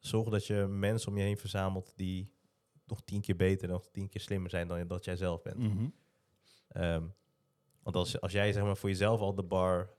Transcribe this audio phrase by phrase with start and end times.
[0.00, 2.32] zorg dat je mensen om je heen verzamelt die
[2.86, 5.58] nog tien keer beter, nog tien keer slimmer zijn dan dat jij zelf bent.
[5.58, 5.88] Mhm.
[6.68, 7.06] Ehm,
[7.82, 9.94] want als, als jij zeg maar, voor jezelf al de bar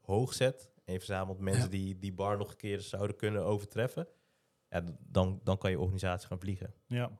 [0.00, 1.68] hoog zet en je verzamelt mensen Ja.
[1.68, 4.08] die die bar nog een keer zouden kunnen overtreffen,
[4.70, 6.74] ja, dan, dan kan je organisatie gaan vliegen.
[6.86, 7.18] Ja.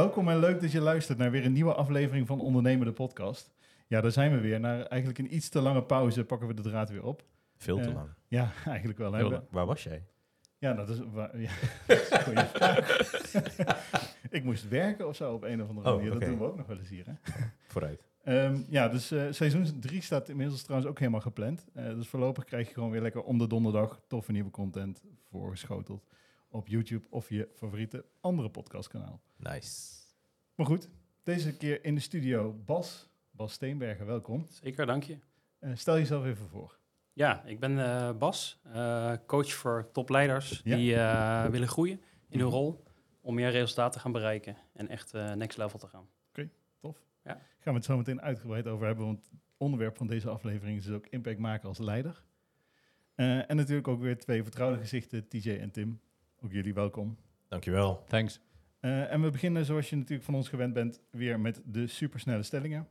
[0.00, 3.50] Welkom en leuk dat je luistert naar weer een nieuwe aflevering van Ondernemen de podcast.
[3.86, 4.60] Ja, daar zijn we weer.
[4.60, 7.24] Na eigenlijk een iets te lange pauze pakken we de draad weer op.
[7.56, 8.08] Veel te Eh, lang.
[8.28, 9.12] Ja, eigenlijk wel.
[9.12, 9.18] hè.
[9.18, 9.42] Heel lang.
[9.50, 10.06] Waar was jij?
[10.58, 11.30] Ja, dat is, ja,
[11.86, 12.98] dat is een goeie vraag.
[14.36, 16.10] Ik moest werken of zo op een of andere Oh, manier.
[16.10, 17.06] Dat doen we ook nog wel eens hier.
[17.06, 17.12] Hè?
[17.66, 18.08] Vooruit.
[18.24, 21.64] Ehm, ja, dus eh, seizoen 3 staat inmiddels trouwens ook helemaal gepland.
[21.74, 26.06] Eh, dus voorlopig krijg je gewoon weer lekker om de donderdag toffe nieuwe content voorgeschoteld
[26.50, 29.20] op YouTube of je favoriete andere podcastkanaal.
[29.36, 29.98] Nice.
[30.54, 30.88] Maar goed,
[31.22, 33.08] deze keer in de studio Bas.
[33.30, 34.46] Bas Steenbergen, welkom.
[34.48, 35.18] Zeker, dank je.
[35.58, 36.78] Eh, stel jezelf even voor.
[37.12, 40.76] Ja, ik ben eh, Bas, eh, coach voor topleiders Ja.
[40.76, 42.56] die eh, willen groeien in hun Mhm.
[42.56, 42.82] rol
[43.20, 46.08] om meer resultaten te gaan bereiken en echt eh, next level te gaan.
[46.80, 46.98] Tof.
[47.24, 47.32] Ja.
[47.32, 50.84] Gaan we het zo meteen uitgebreid over hebben, want het onderwerp van deze aflevering is
[50.84, 52.24] dus ook impact maken als leider.
[53.14, 56.00] Eh, en natuurlijk ook weer twee vertrouwde gezichten, TJ en Tim.
[56.40, 57.16] Ook jullie welkom.
[57.48, 58.04] Dankjewel.
[58.08, 58.40] Thanks.
[58.80, 62.42] Eh, en we beginnen zoals je natuurlijk van ons gewend bent weer met de supersnelle
[62.42, 62.88] stellingen.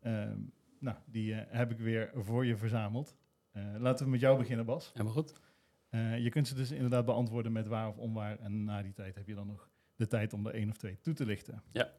[0.00, 0.38] Ehm,
[0.78, 3.16] nou, die eh, heb ik weer voor je verzameld.
[3.52, 4.90] Eh, laten we met jou beginnen, Bas.
[4.92, 5.40] Helemaal goed.
[5.88, 8.38] Eh, je kunt ze dus inderdaad beantwoorden met waar of onwaar.
[8.38, 10.98] En na die tijd heb je dan nog de tijd om er één of twee
[11.00, 11.62] toe te lichten.
[11.72, 11.90] Ja.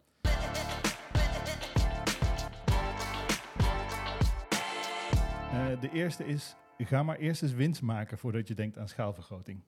[5.51, 9.63] Eh, de eerste is, ga maar eerst eens winst maken voordat je denkt aan schaalvergroting.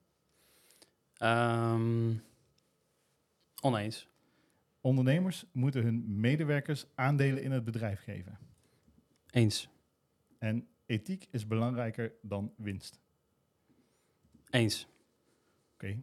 [1.17, 2.13] Ehm,
[3.61, 4.07] oneens.
[4.81, 8.37] Ondernemers moeten hun medewerkers aandelen in het bedrijf geven.
[9.29, 9.69] Eens.
[10.37, 12.99] En ethiek is belangrijker dan winst.
[14.49, 14.87] Eens.
[15.73, 16.01] Oké.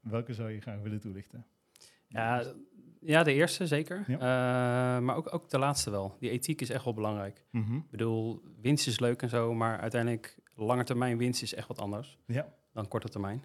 [0.00, 1.46] Welke zou je graag willen toelichten?
[2.08, 2.54] Ja,
[3.00, 4.04] ja de eerste zeker.
[4.06, 4.14] Ja.
[4.14, 6.16] Eh, maar ook, ook de laatste wel.
[6.18, 7.44] Die ethiek is echt wel belangrijk.
[7.50, 7.76] Mhm.
[7.76, 11.78] Ik bedoel, winst is leuk en zo, maar uiteindelijk lange termijn winst is echt wat
[11.78, 13.44] anders Ja, dan korte termijn.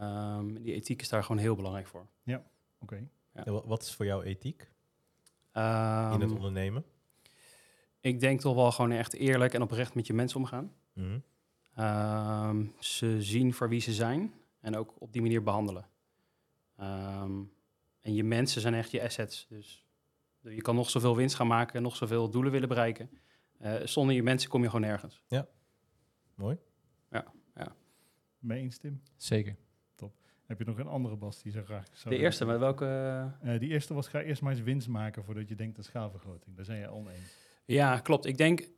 [0.00, 2.06] Ehm, die ethiek is daar gewoon heel belangrijk voor.
[2.78, 3.08] oké.
[3.34, 4.70] Ja, wa- wat is voor jou ethiek in
[5.62, 6.84] Ehm, het ondernemen?
[8.00, 10.72] ik denk toch wel gewoon echt eerlijk en oprecht met je mensen omgaan.
[10.92, 11.18] Mhm.
[11.74, 15.88] Ehm, ze zien voor wie ze zijn en ook op die manier behandelen.
[16.76, 17.42] Ehm,
[18.00, 19.46] en je mensen zijn echt je assets.
[19.48, 19.86] Dus
[20.40, 23.10] je kan nog zoveel winst gaan maken, nog zoveel doelen willen bereiken.
[23.58, 25.22] Eh, zonder je mensen kom je gewoon nergens.
[26.34, 26.58] Mooi.
[28.38, 29.02] Mee eens, Tim?
[29.16, 29.56] Zeker.
[30.46, 32.86] Heb je nog een andere, Bas, die zo graag zou De eerste, met welke...
[33.42, 36.56] Eh, die eerste was, ga eerst maar eens winst maken voordat je denkt aan schaalvergroting.
[36.56, 37.36] Daar zijn je oneens.
[37.64, 38.26] Ja, klopt.
[38.26, 38.68] Ik denk,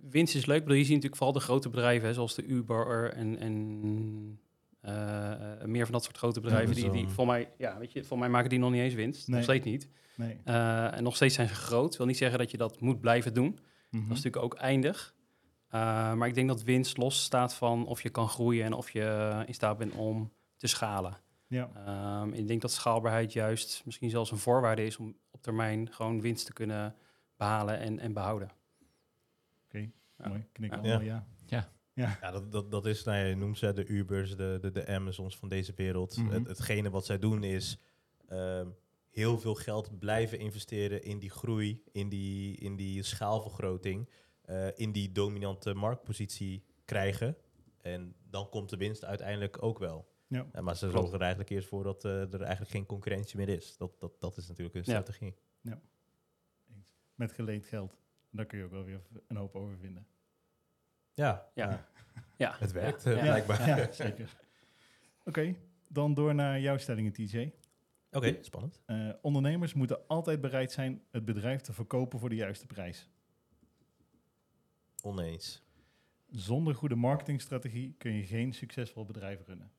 [0.00, 0.62] winst is leuk.
[0.62, 4.40] Bedoel, je ziet natuurlijk vooral de grote bedrijven, hè, zoals de Uber en, en
[4.80, 6.74] eh, meer van dat soort grote bedrijven.
[6.74, 9.28] die, die voor mij, ja, weet je, voor mij maken die nog niet eens winst.
[9.28, 9.36] Nee.
[9.36, 9.88] Nog steeds niet.
[10.16, 10.36] Nee.
[10.44, 11.96] Eh, en nog steeds zijn ze groot.
[11.96, 13.58] wil niet zeggen dat je dat moet blijven doen.
[13.90, 14.08] Mhm.
[14.08, 15.14] Dat is natuurlijk ook eindig.
[15.68, 18.90] Eh, maar ik denk dat winst los staat van of je kan groeien en of
[18.90, 21.16] je eh, in staat bent om te schalen.
[21.46, 25.92] Ja, Ehm, ik denk dat schaalbaarheid juist misschien zelfs een voorwaarde is om op termijn
[25.92, 26.94] gewoon winst te kunnen
[27.36, 28.50] behalen en, en behouden.
[29.64, 29.78] oké.
[30.18, 30.28] Ja.
[30.28, 30.46] Mooi.
[30.52, 30.76] Knik Ja.
[30.78, 31.26] allemaal ja.
[32.20, 34.86] Ja, dat, dat, dat is, nou ja, je noemt ze de Ubers, de, de, de
[34.86, 36.16] Amazons van deze wereld.
[36.16, 36.30] Mhm.
[36.30, 37.78] Het, hetgene wat zij doen is
[38.28, 38.66] ehm,
[39.10, 44.08] heel veel geld blijven investeren in die groei, in die, in die schaalvergroting,
[44.42, 47.36] eh, in die dominante marktpositie krijgen.
[47.80, 50.08] En dan komt de winst uiteindelijk ook wel.
[50.28, 50.46] Ja.
[50.52, 53.48] Eh, maar ze zorgen er eigenlijk eerst voor dat eh, er eigenlijk geen concurrentie meer
[53.48, 53.76] is.
[53.76, 54.90] Dat, dat, dat is natuurlijk hun Ja.
[55.00, 55.34] strategie.
[57.14, 57.96] Met geleend geld.
[58.30, 60.06] Daar kun je ook wel weer een hoop over vinden.
[61.14, 61.70] Ja, Ja.
[61.70, 61.86] ja.
[62.36, 63.20] Ja, het werkt Ja, ja.
[63.20, 63.66] blijkbaar.
[63.68, 64.36] Ja, zeker.
[65.24, 65.54] Oké,
[65.88, 67.52] dan door naar jouw stellingen, TJ.
[68.10, 68.82] Oké, spannend.
[68.86, 73.08] Eh, ondernemers moeten altijd bereid zijn het bedrijf te verkopen voor de juiste prijs.
[75.02, 75.62] Oneens.
[76.30, 79.70] Zonder goede marketingstrategie kun je geen succesvol bedrijf runnen.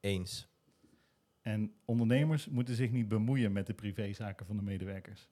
[0.00, 0.48] Eens.
[1.42, 5.28] En ondernemers moeten zich niet bemoeien met de privézaken van de medewerkers.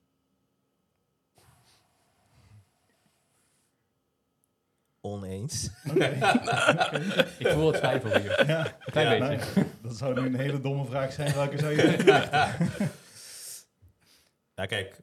[5.01, 5.71] Oneens.
[5.91, 6.05] Oké.
[7.39, 8.47] Ik voel het twijfel hier.
[8.47, 9.51] Ja, Een klein Ja, beetje.
[9.61, 11.35] nou, dat zou nu een hele domme vraag zijn.
[11.35, 11.97] Welke zou je?
[14.55, 15.01] Nou kijk,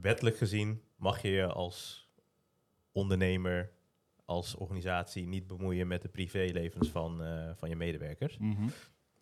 [0.00, 2.08] wettelijk gezien mag je je als
[2.92, 3.70] ondernemer,
[4.32, 8.38] als organisatie niet bemoeien met de privélevens van, eh, van je medewerkers.
[8.38, 8.68] Mhm.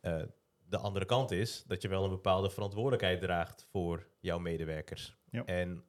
[0.00, 0.22] Eh,
[0.58, 5.16] de andere kant is dat je wel een bepaalde verantwoordelijkheid draagt voor jouw medewerkers.
[5.30, 5.44] Ja.
[5.44, 5.84] En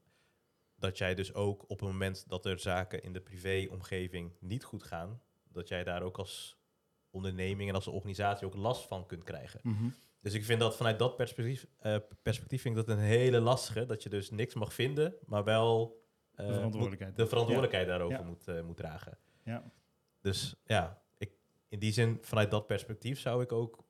[0.75, 4.83] dat jij dus ook op het moment dat er zaken in de privéomgeving niet goed
[4.83, 6.59] gaan, dat jij daar ook als
[7.09, 9.59] onderneming en als organisatie ook last van kunt krijgen.
[9.63, 9.89] Mhm.
[10.21, 13.85] Dus ik vind dat vanuit dat perspectief, eh, perspectief vind ik dat een hele lastige,
[13.85, 16.00] dat je dus niks mag vinden, maar wel
[16.47, 17.15] De verantwoordelijkheid.
[17.15, 18.23] de verantwoordelijkheid daarover Ja.
[18.25, 19.17] moet, eh, moet dragen.
[19.43, 19.71] Ja.
[20.21, 21.31] Dus ja, ik,
[21.69, 23.83] in die zin, vanuit dat perspectief zou ik ook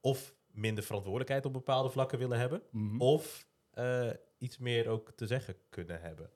[0.00, 3.00] of minder verantwoordelijkheid op bepaalde vlakken willen hebben, Mhm.
[3.00, 6.30] of eh, iets meer ook te zeggen kunnen hebben.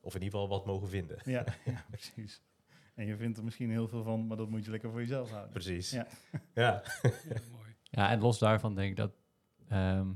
[0.00, 1.18] Of in ieder geval wat mogen vinden.
[1.24, 2.42] Ja, ja, precies.
[2.94, 5.30] En je vindt er misschien heel veel van, maar dat moet je lekker voor jezelf
[5.30, 5.50] houden.
[5.52, 5.90] Precies.
[5.90, 6.06] Ja.
[6.54, 6.82] Ja.
[7.52, 7.74] mooi.
[7.82, 9.12] Ja, en los daarvan denk ik dat
[9.68, 10.08] ehm,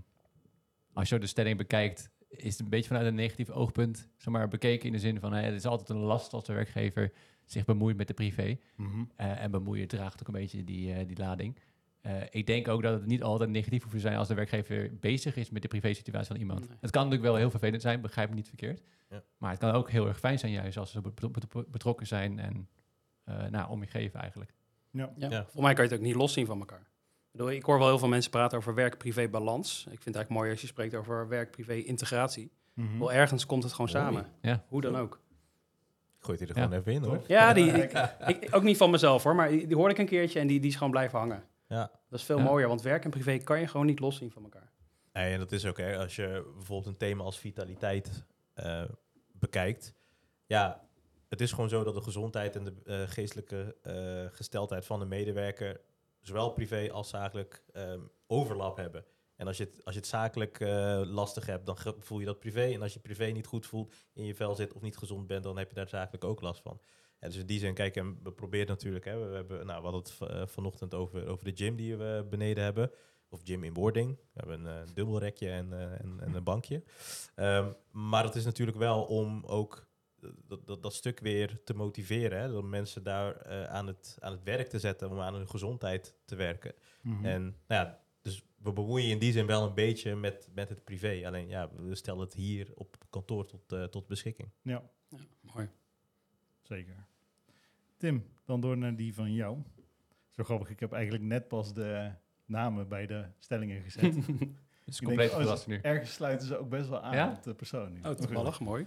[0.93, 4.49] als je de stelling bekijkt, is het een beetje vanuit een negatief oogpunt zeg maar,
[4.49, 7.13] bekeken in de zin van hè, het is altijd een last als de werkgever
[7.45, 8.59] zich bemoeit met de privé.
[8.77, 9.05] Mhm.
[9.17, 11.59] Eh, en bemoeien draagt ook een beetje die, eh, die lading.
[12.01, 14.91] Eh, ik denk ook dat het niet altijd negatief hoeft te zijn als de werkgever
[15.01, 16.61] bezig is met de privé-situatie van iemand.
[16.61, 16.77] Nee.
[16.81, 18.83] Het kan natuurlijk wel heel vervelend zijn, begrijp me niet verkeerd.
[19.11, 19.23] Ja.
[19.39, 22.39] Maar het kan ook heel erg fijn zijn juist als ze bet- bet- betrokken zijn
[22.39, 22.69] en
[23.25, 24.55] eh nou, om je geven eigenlijk.
[24.91, 25.13] Ja.
[25.17, 25.31] Ja.
[25.31, 25.47] Ja.
[25.47, 26.87] Voor mij kan je het ook niet loszien van elkaar.
[27.35, 29.79] Ik, hoor wel heel veel mensen praten over werk-privé-balans.
[29.79, 32.51] Ik vind het eigenlijk mooi als je spreekt over werk-privé-integratie.
[32.75, 32.99] Mhm.
[32.99, 34.27] Wel ergens komt het gewoon samen.
[34.41, 34.65] Ja.
[34.69, 35.21] Hoe dan ook.
[36.19, 36.63] Gooit hij er Ja.
[36.63, 37.23] gewoon even in hoor.
[37.27, 37.93] Ja, die, ik,
[38.27, 40.61] ik- ook niet van mezelf hoor, maar die, die hoorde ik een keertje en die,
[40.61, 41.45] die is gewoon blijven hangen.
[41.69, 41.91] Ja.
[42.11, 42.45] Dat is veel Ja.
[42.45, 44.71] mooier, want werk en privé kan je gewoon niet loszien van elkaar.
[45.13, 48.83] Nee, en dat is ook, hè, als je bijvoorbeeld een thema als vitaliteit eh,
[49.33, 49.95] bekijkt.
[50.47, 50.85] Ja,
[51.29, 55.05] het is gewoon zo dat de gezondheid en de eh, geestelijke eh, gesteldheid van de
[55.07, 55.81] medewerker,
[56.26, 59.05] zowel privé als zakelijk, ehm, overlap hebben.
[59.37, 62.38] En als je het, als je het zakelijk eh, lastig hebt, dan voel je dat
[62.38, 62.73] privé.
[62.73, 65.43] En als je privé niet goed voelt, in je vel zit of niet gezond bent,
[65.43, 66.81] dan heb je daar zakelijk ook last van.
[67.19, 69.88] En dus in die zin, kijk, en we proberen natuurlijk, hè, we, hebben, nou, we
[69.88, 72.91] hadden het eh, vanochtend over, over de gym die we beneden hebben.
[73.29, 74.17] Of gym in wording.
[74.17, 76.82] We hebben een eh, dubbelrekje en, en, en een bankje.
[77.35, 79.87] Ehm, maar het is natuurlijk wel om ook
[80.47, 82.41] dat, dat, dat stuk weer te motiveren.
[82.41, 82.53] Hè?
[82.53, 86.15] Dat mensen daar eh, aan, het, aan het werk te zetten om aan hun gezondheid
[86.25, 86.75] te werken.
[87.00, 87.25] Mhm.
[87.25, 90.85] En nou ja, dus we bemoeien in die zin wel een beetje met, met het
[90.85, 91.23] privé.
[91.26, 94.49] Alleen ja, we stellen het hier op kantoor tot, eh, tot beschikking.
[94.62, 95.69] Ja, Ja, mooi.
[96.62, 97.06] zeker.
[97.97, 99.59] Tim, dan door naar die van jou.
[100.31, 102.11] Zo grappig, ik heb eigenlijk net pas de
[102.44, 104.15] namen bij de stellingen gezet.
[104.85, 105.79] Dus compleet denk, oh, verrast nu.
[105.82, 107.32] Ergens sluiten ze ook best wel aan Ja?
[107.32, 107.93] op de persoon.
[107.93, 108.00] nu.
[108.03, 108.87] Oh, toevallig, mooi.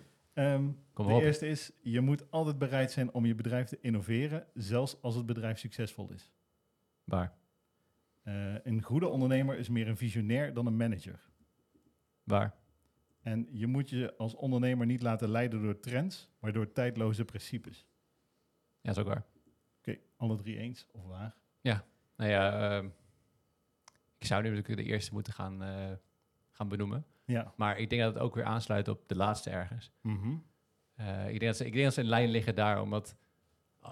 [0.94, 1.22] Kom de op.
[1.22, 5.26] eerste is, je moet altijd bereid zijn om je bedrijf te innoveren, zelfs als het
[5.26, 6.34] bedrijf succesvol is.
[7.04, 7.38] Waar?
[8.24, 11.20] Eh, een goede ondernemer is meer een visionair dan een manager.
[12.24, 12.56] Waar?
[13.20, 17.88] En je moet je als ondernemer niet laten leiden door trends, maar door tijdloze principes.
[18.82, 19.26] Ja, is ook waar.
[19.78, 21.36] Oké, alle drie eens of waar?
[22.16, 22.90] Nou ja, ehm,
[24.18, 25.92] ik zou nu natuurlijk de eerste moeten gaan, eh,
[26.52, 27.06] gaan benoemen.
[27.28, 27.54] Ja.
[27.56, 29.92] Maar ik denk dat het ook weer aansluit op de laatste ergens.
[30.02, 30.36] Mhm.
[30.96, 33.16] Eh, ik, denk dat ze, ik denk dat ze in lijn liggen daar, omdat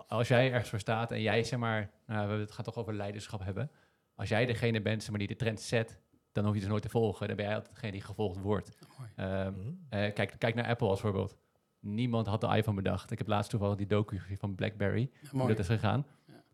[0.08, 2.94] als jij ergens voor staat en jij, zeg maar, nou, we- het gaat toch over
[2.94, 3.72] leiderschap hebben.
[4.16, 6.00] Als jij degene bent zeg maar, die de trend zet,
[6.32, 7.28] dan hoef je dus nooit te volgen.
[7.28, 8.78] Dan ben jij altijd degene die gevolgd wordt.
[9.16, 9.70] Ehm, Mhm.
[9.90, 11.38] eh, kijk, kijk naar Apple als voorbeeld.
[11.80, 13.12] Niemand had de iPhone bedacht.
[13.12, 15.10] Ik heb laatst toevallig die docu gezien van BlackBerry.
[15.22, 16.06] Ja, Hoe dat is gegaan.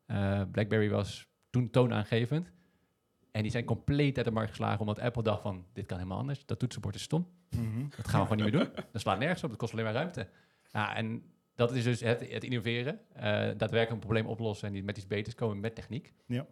[0.06, 2.52] Eh, BlackBerry was toen toonaangevend.
[3.32, 6.18] En die zijn compleet uit de markt geslagen omdat Apple dacht van, dit kan helemaal
[6.20, 6.46] anders.
[6.46, 7.28] Dat toetsenbord is stom.
[7.50, 7.86] Mhm.
[7.98, 8.84] Dat gaan we gewoon niet meer doen.
[8.92, 9.50] Dat slaat nergens op.
[9.50, 10.28] Dat kost alleen maar ruimte.
[10.72, 11.24] Ja, en
[11.56, 13.00] dat is dus het, het innoveren.
[13.14, 16.14] eh, daadwerkelijk een probleem oplossen en die met iets beters komen met techniek.
[16.26, 16.46] Ja.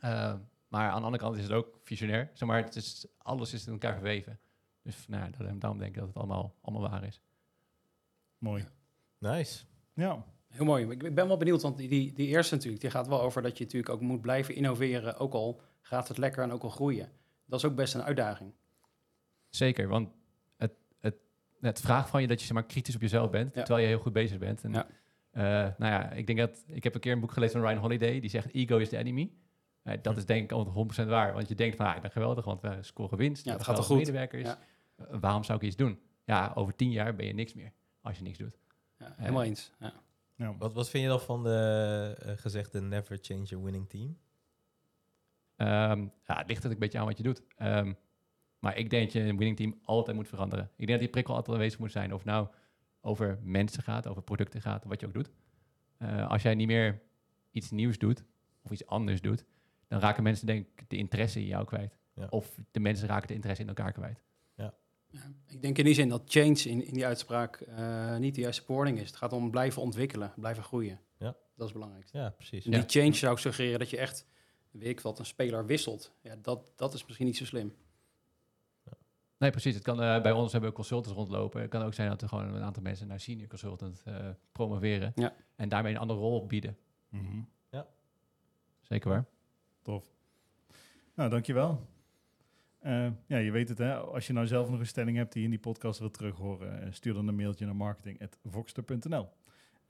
[0.00, 0.34] Eh,
[0.68, 2.30] maar aan de andere kant is het ook visionair.
[2.34, 4.38] Zeg maar, het is, alles is in elkaar verweven.
[4.82, 7.20] Dus nou, daarom- denk ik dat het allemaal, allemaal waar is.
[8.38, 8.64] Mooi.
[9.18, 9.64] Nice.
[9.94, 10.24] Ja.
[10.48, 10.90] Heel mooi.
[10.90, 13.58] Ik ben wel benieuwd, want die, die, die eerste natuurlijk, die gaat wel over dat
[13.58, 17.08] je natuurlijk ook moet blijven innoveren, ook al gaat het lekker en ook al groeien.
[17.46, 18.52] Dat is ook best een uitdaging.
[19.48, 20.08] Zeker, want
[20.56, 21.14] het, het,
[21.60, 23.62] het vraagt van je dat je zeg maar, kritisch op jezelf bent, Ja.
[23.62, 24.64] terwijl je heel goed bezig bent.
[24.64, 24.86] En, Ja.
[25.30, 25.42] eh,
[25.78, 28.20] nou ja, ik denk dat ik heb een keer een boek gelezen van Ryan Holiday,
[28.20, 29.32] die zegt ego is the enemy.
[29.82, 32.10] Eh, dat is denk ik altijd 100% waar, want je denkt van, ah, ik ben
[32.10, 33.44] geweldig, want we scoren winst.
[33.44, 33.96] Ja, het gaat toch goed?
[33.96, 34.48] Medewerkers.
[34.48, 34.56] Eh,
[35.20, 36.00] waarom zou ik iets doen?
[36.24, 38.58] Ja, over tien jaar ben je niks meer, als je niks doet.
[38.98, 39.72] Ja, helemaal eens.
[39.78, 39.92] Ja.
[40.36, 40.56] ja.
[40.58, 44.18] Wat, wat vind je dan van de gezegde never change a winning team?
[45.60, 47.42] Ehm, ja, het ligt er een beetje aan wat je doet.
[47.56, 47.92] Ehm,
[48.58, 50.64] maar ik denk dat je een winning team altijd moet veranderen.
[50.64, 52.14] Ik denk dat die prikkel altijd aanwezig moet zijn.
[52.14, 52.48] Of nou
[53.00, 55.30] over mensen gaat, over producten gaat, wat je ook doet.
[55.98, 57.00] Eh, als jij niet meer
[57.50, 58.24] iets nieuws doet,
[58.62, 59.44] of iets anders doet,
[59.88, 61.96] dan raken mensen denk ik de interesse in jou kwijt.
[62.14, 62.26] Ja.
[62.30, 64.22] Of de mensen raken de interesse in elkaar kwijt.
[64.54, 64.74] Ja,
[65.46, 68.62] ik denk in die zin dat change in, in die uitspraak eh, niet de juiste
[68.66, 69.06] bewoording is.
[69.06, 71.00] Het gaat om blijven ontwikkelen, blijven groeien.
[71.18, 71.26] Ja.
[71.26, 72.18] Dat is het belangrijkste.
[72.18, 72.64] Ja, precies.
[72.64, 72.78] En Ja.
[72.78, 74.26] die change zou ik suggereren dat je echt
[74.70, 76.12] weet ik wat, een speler wisselt.
[76.20, 77.74] Ja, dat, dat is misschien niet zo slim.
[79.38, 79.74] Nee, precies.
[79.74, 81.60] Het kan, eh, bij ons hebben we consultants rondlopen.
[81.60, 85.12] Het kan ook zijn dat er gewoon een aantal mensen naar senior consultant eh, promoveren.
[85.14, 85.34] Ja.
[85.56, 86.76] En daarmee een andere rol bieden.
[87.08, 87.40] Mhm.
[88.90, 89.24] Zeker waar.
[89.82, 90.04] Tof.
[91.14, 91.86] Nou, dankjewel.
[92.78, 93.94] Eh ja, je weet het hè.
[93.96, 96.94] Als je nou zelf nog een stelling hebt die je in die podcast wilt terughoren,
[96.94, 99.28] stuur dan een mailtje naar marketing.voxter.nl.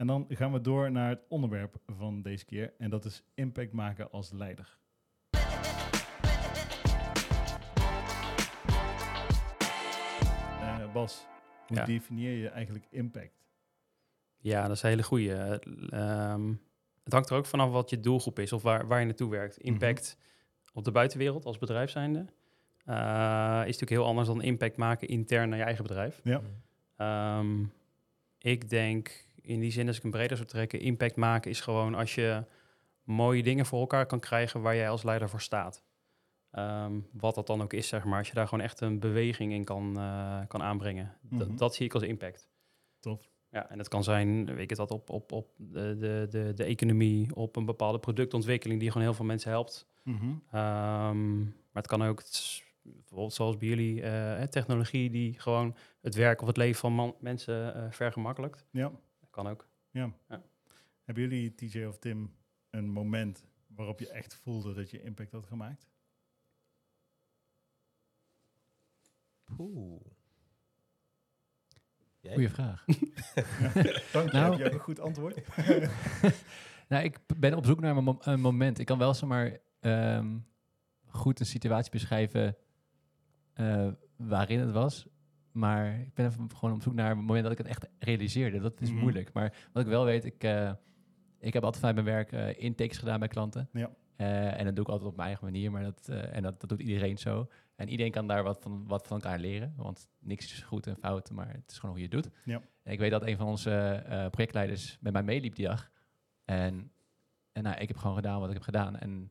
[0.00, 2.72] En dan gaan we door naar het onderwerp van deze keer.
[2.78, 4.78] En dat is impact maken als leider.
[10.60, 11.26] Eh, Bas,
[11.66, 11.84] hoe Ja.
[11.84, 13.42] definieer je eigenlijk impact?
[14.36, 15.34] Ja, dat is een hele goeie.
[15.34, 16.48] Eh, ehm,
[17.04, 19.58] het hangt er ook vanaf wat je doelgroep is of waar, waar je naartoe werkt.
[19.58, 20.18] Impact
[20.72, 22.18] op de buitenwereld als bedrijf zijnde
[22.84, 22.96] eh,
[23.60, 26.20] is natuurlijk heel anders dan impact maken intern naar je eigen bedrijf.
[26.24, 26.40] Ja.
[26.96, 27.64] Ehm,
[28.38, 31.94] ik denk in die zin, als ik een breder zou trekken, impact maken is gewoon
[31.94, 32.44] als je
[33.02, 35.84] mooie dingen voor elkaar kan krijgen waar jij als leider voor staat.
[36.50, 38.18] Ehm, wat dat dan ook is, zeg maar.
[38.18, 41.16] Als je daar gewoon echt een beweging in kan, eh, kan aanbrengen.
[41.30, 41.56] Mhm.
[41.56, 42.48] dat zie ik als impact.
[43.00, 43.30] Tof.
[43.50, 46.64] Ja, en het kan zijn, weet ik het op, op, op de, de, de, de
[46.64, 49.86] economie, op een bepaalde productontwikkeling die gewoon heel veel mensen helpt.
[50.04, 50.24] Mhm.
[50.50, 52.22] Ehm, maar het kan ook,
[52.82, 57.14] bijvoorbeeld zoals bij jullie, eh, technologie die gewoon het werk of het leven van man-
[57.20, 58.66] mensen eh vergemakkelijkt.
[58.70, 58.92] Ja.
[59.30, 59.68] Dat kan ook.
[59.90, 60.12] Ja.
[60.28, 60.42] Ja.
[61.04, 62.36] Hebben jullie, TJ of Tim,
[62.70, 65.88] een moment waarop je echt voelde dat je impact had gemaakt?
[69.58, 70.00] Oeh.
[72.20, 72.32] Jij?
[72.32, 72.84] Goeie vraag.
[74.12, 75.46] Dank je, Nou- heb een goed antwoord?
[76.88, 78.78] nou, ik ben op zoek naar een moment.
[78.78, 80.38] Ik kan wel zomaar ehm,
[81.06, 82.56] goed een situatie beschrijven
[83.52, 85.06] eh, waarin het was.
[85.52, 88.58] Maar ik ben even gewoon op zoek naar een moment dat ik het echt realiseerde.
[88.60, 89.00] Dat is Mhm.
[89.00, 89.32] moeilijk.
[89.32, 90.72] Maar wat ik wel weet, ik, eh,
[91.38, 93.68] ik heb altijd bij mijn werk eh, intakes gedaan bij klanten.
[93.72, 93.90] Ja.
[94.16, 95.70] Eh, en dat doe ik altijd op mijn eigen manier.
[95.70, 97.48] Maar dat, en dat, dat doet iedereen zo.
[97.76, 99.72] En iedereen kan daar wat van, wat van elkaar leren.
[99.76, 102.32] Want niks is goed en fout, maar het is gewoon hoe je het doet.
[102.44, 102.60] Ja.
[102.82, 105.90] En ik weet dat een van onze projectleiders met mij meeliep die dag.
[106.44, 106.92] En,
[107.52, 108.96] en nou, ik heb gewoon gedaan wat ik heb gedaan.
[108.98, 109.30] En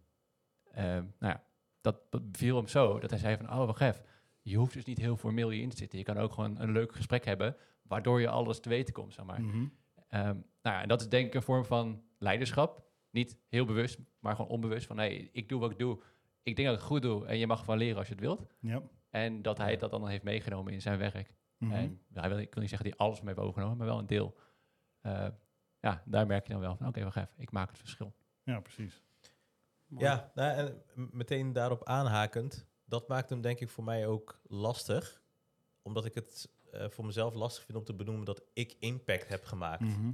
[0.74, 1.44] nou ja,
[1.82, 4.04] dat beviel hem zo dat hij zei van, oh, wacht even.
[4.50, 6.00] Je hoeft dus niet heel formeel hierin te zitten.
[6.00, 9.25] Je kan ook gewoon een leuk gesprek hebben, waardoor je alles te weten komt, zeg
[9.25, 9.41] maar.
[9.41, 9.65] Mhm.
[10.08, 12.88] Ehm, nou ja, en dat is denk ik een vorm van leiderschap.
[13.12, 14.88] Niet heel bewust, maar gewoon onbewust.
[14.88, 16.01] Van, nee, ik doe wat ik doe.
[16.44, 18.24] Ik denk dat ik het goed doe en je mag van leren als je het
[18.24, 18.46] wilt.
[18.60, 18.82] Ja.
[19.10, 21.34] En dat hij dat dan heeft meegenomen in zijn werk.
[21.60, 23.88] En ja, hij wil, ik wil niet zeggen dat hij alles mee heeft overgenomen, maar
[23.88, 24.38] wel een deel.
[25.01, 25.27] Eh,
[25.79, 28.13] ja, daar merk je dan wel van, oké, wacht even, ik maak het verschil.
[28.44, 29.01] ja, precies.
[29.86, 30.06] Mooi.
[30.06, 35.22] Ja, nou, en meteen daarop aanhakend, dat maakt hem denk ik voor mij ook lastig.
[35.81, 39.46] Omdat ik het eh, voor mezelf lastig vind om te benoemen dat ik impact heb
[39.46, 39.81] gemaakt.
[39.81, 40.12] Mhm.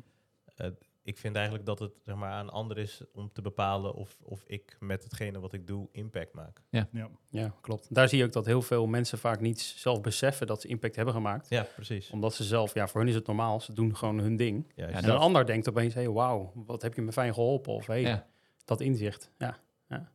[0.56, 0.68] Eh,
[1.04, 4.44] ik vind eigenlijk dat het zeg maar, aan anderen is om te bepalen of, of
[4.48, 6.62] ik met hetgene wat ik doe impact maak.
[6.70, 6.90] Ja.
[7.30, 7.94] Ja, klopt.
[7.94, 10.96] Daar zie je ook dat heel veel mensen vaak niet zelf beseffen dat ze impact
[10.96, 11.50] hebben gemaakt.
[11.50, 12.10] Ja, precies.
[12.10, 14.72] Omdat ze zelf, ja, voor hun is het normaal, ze doen gewoon hun ding.
[14.76, 17.74] Ja, En een ander denkt opeens, hé, hey, wauw, wat heb je me fijn geholpen?
[17.74, 18.28] Of hey, Ja.
[18.66, 19.32] dat inzicht.
[19.38, 19.58] Ja.
[19.88, 20.12] ja,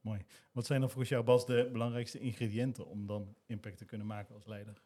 [0.00, 0.20] mooi.
[0.52, 4.34] Wat zijn dan volgens jou, Bas, de belangrijkste ingrediënten om dan impact te kunnen maken
[4.34, 4.82] als leider?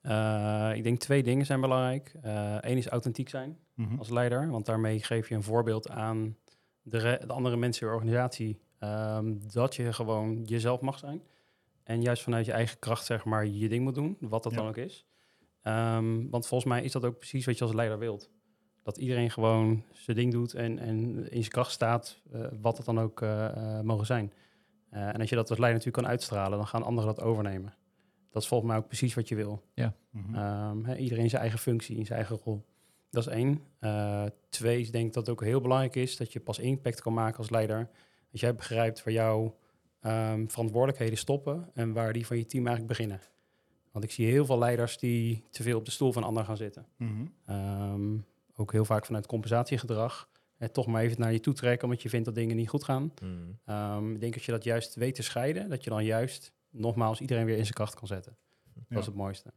[0.00, 2.12] Eh, ik denk twee dingen zijn belangrijk.
[2.60, 3.98] Eén is authentiek zijn Mhm.
[3.98, 6.36] als leider, want daarmee geef je een voorbeeld aan
[6.82, 11.22] de, de andere mensen in je organisatie ehm, dat je gewoon jezelf mag zijn.
[11.82, 14.58] En juist vanuit je eigen kracht, zeg maar, je ding moet doen, wat dat Ja.
[14.58, 15.06] dan ook is.
[15.62, 18.30] Ehm, want volgens mij is dat ook precies wat je als leider wilt.
[18.82, 22.86] Dat iedereen gewoon zijn ding doet en, en in zijn kracht staat, eh, wat het
[22.86, 24.32] dan ook eh, eh, mogen zijn.
[24.90, 27.74] Eh, en als je dat als leider natuurlijk kan uitstralen, dan gaan anderen dat overnemen.
[28.30, 29.62] Dat is volgens mij ook precies wat je wil.
[30.10, 30.34] Mhm.
[30.34, 32.64] Ehm, hè, iedereen zijn eigen functie, in zijn eigen rol.
[33.10, 33.62] Dat is één.
[33.78, 37.14] Eh, twee, ik denk dat het ook heel belangrijk is dat je pas impact kan
[37.14, 37.90] maken als leider.
[38.32, 39.56] Als jij begrijpt waar jouw
[40.00, 43.20] ehm, verantwoordelijkheden stoppen en waar die van je team eigenlijk beginnen.
[43.92, 46.44] Want ik zie heel veel leiders die te veel op de stoel van een ander
[46.44, 46.86] gaan zitten.
[46.96, 47.26] Mhm.
[47.46, 48.16] Ehm,
[48.56, 50.28] ook heel vaak vanuit compensatiegedrag.
[50.58, 52.84] Hè, toch maar even naar je toe trekken omdat je vindt dat dingen niet goed
[52.84, 53.12] gaan.
[53.22, 53.58] Mm.
[53.64, 57.20] Ehm, ik denk als je dat juist weet te scheiden, dat je dan juist nogmaals
[57.20, 58.36] iedereen weer in zijn kracht kan zetten.
[58.74, 58.98] Dat Ja.
[58.98, 59.52] is het mooiste.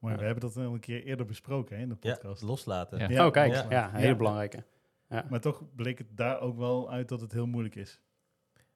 [0.00, 0.20] Mooi, Ja.
[0.20, 2.42] we hebben dat al een keer eerder besproken hè, in de Ja, podcast.
[2.42, 3.08] loslaten.
[3.12, 3.26] Ja.
[3.26, 3.66] Oh, kijk, ja.
[3.70, 4.16] ja, een hele Ja.
[4.16, 4.64] belangrijke.
[5.08, 8.00] Maar toch bleek het daar ook wel uit dat het heel moeilijk is.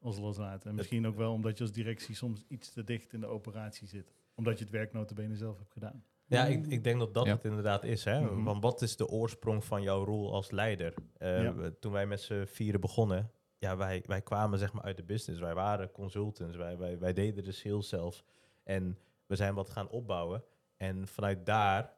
[0.01, 0.71] Als loslaten.
[0.71, 3.87] En misschien ook wel omdat je als directie soms iets te dicht in de operatie
[3.87, 4.13] zit.
[4.35, 6.05] Omdat je het werk notabene zelf hebt gedaan.
[6.31, 7.33] Ja, ik, ik denk dat dat Ja.
[7.33, 8.05] het inderdaad is.
[8.05, 8.21] Hè?
[8.21, 8.43] Mhm.
[8.43, 10.95] Want wat is de oorsprong van jouw rol als leider?
[11.17, 11.71] Eh, Ja.
[11.81, 15.41] Toen wij met z'n vieren begonnen, ja, wij, wij kwamen zeg maar uit de business.
[15.41, 18.25] Wij waren consultants, wij, wij, wij deden de sales zelf.
[18.65, 20.45] En we zijn wat gaan opbouwen.
[20.77, 21.97] En vanuit daar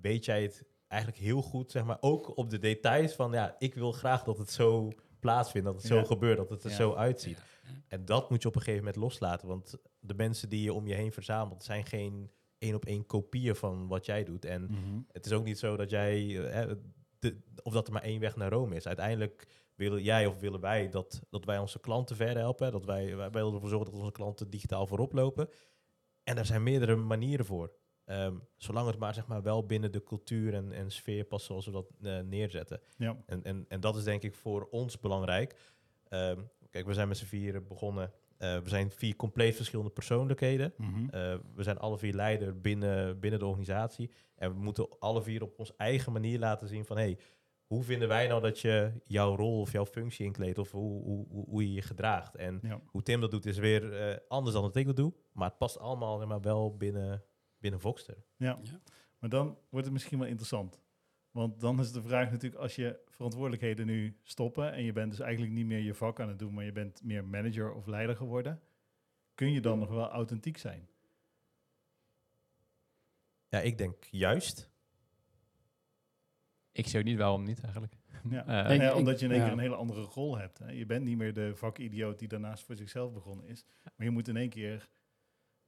[0.00, 3.74] weet jij het eigenlijk heel goed, zeg maar, ook op de details van, ja, ik
[3.74, 5.98] wil graag dat het zo plaatsvindt, dat het Ja.
[5.98, 6.76] zo gebeurt, dat het er Ja.
[6.76, 7.38] zo uitziet.
[7.88, 10.86] En dat moet je op een gegeven moment loslaten, want de mensen die je om
[10.86, 12.30] je heen verzamelt, zijn geen
[12.64, 14.44] één op één kopieën van wat jij doet.
[14.44, 15.00] En Mhm.
[15.12, 16.74] het is ook niet zo dat jij, eh, hè,
[17.18, 18.86] de, of dat er maar één weg naar Rome is.
[18.86, 23.16] Uiteindelijk willen jij of willen wij dat, dat wij onze klanten verder helpen, dat wij,
[23.16, 25.48] wij willen ervoor zorgen dat onze klanten digitaal voorop lopen.
[26.22, 27.72] En daar zijn meerdere manieren voor.
[28.04, 31.66] Ehm, zolang het maar, zeg maar wel binnen de cultuur en, en sfeer past zoals
[31.66, 32.80] we dat eh, neerzetten.
[32.96, 33.16] Ja.
[33.26, 35.56] En, en, en dat is denk ik voor ons belangrijk.
[36.08, 36.40] Ehm,
[36.70, 38.12] kijk, we zijn met z'n vieren begonnen.
[38.44, 40.74] Eh, we zijn vier compleet verschillende persoonlijkheden.
[40.76, 41.08] Mhm.
[41.08, 44.10] Eh, we zijn alle vier leider binnen, binnen de organisatie.
[44.34, 46.96] En we moeten alle vier op onze eigen manier laten zien van...
[46.96, 47.18] Hey,
[47.66, 50.58] hoe vinden wij nou dat je jouw rol of jouw functie inkleedt...
[50.58, 52.34] of hoe, hoe, hoe, hoe je je gedraagt.
[52.36, 52.80] En Ja.
[52.86, 55.12] hoe Tim dat doet is weer eh, anders dan dat ik dat doe.
[55.32, 57.22] Maar het past allemaal maar, wel binnen,
[57.58, 58.24] binnen Voxter.
[58.36, 58.58] Ja.
[58.62, 58.80] Ja.
[59.18, 60.82] maar dan wordt het misschien wel interessant.
[61.34, 65.20] Want dan is de vraag natuurlijk, als je verantwoordelijkheden nu stoppen en je bent dus
[65.20, 68.16] eigenlijk niet meer je vak aan het doen, maar je bent meer manager of leider
[68.16, 68.60] geworden,
[69.34, 70.88] kun je dan nog wel authentiek zijn?
[73.48, 74.70] Ja, ik denk juist.
[76.72, 77.96] Ik zie ook niet waarom niet eigenlijk.
[78.30, 78.68] Ja.
[78.68, 79.46] Eh, ja, omdat je in één ja.
[79.46, 80.58] keer een hele andere rol hebt.
[80.58, 80.70] Hè.
[80.70, 84.28] Je bent niet meer de vakidioot die daarnaast voor zichzelf begonnen is, maar je moet
[84.28, 84.88] in één keer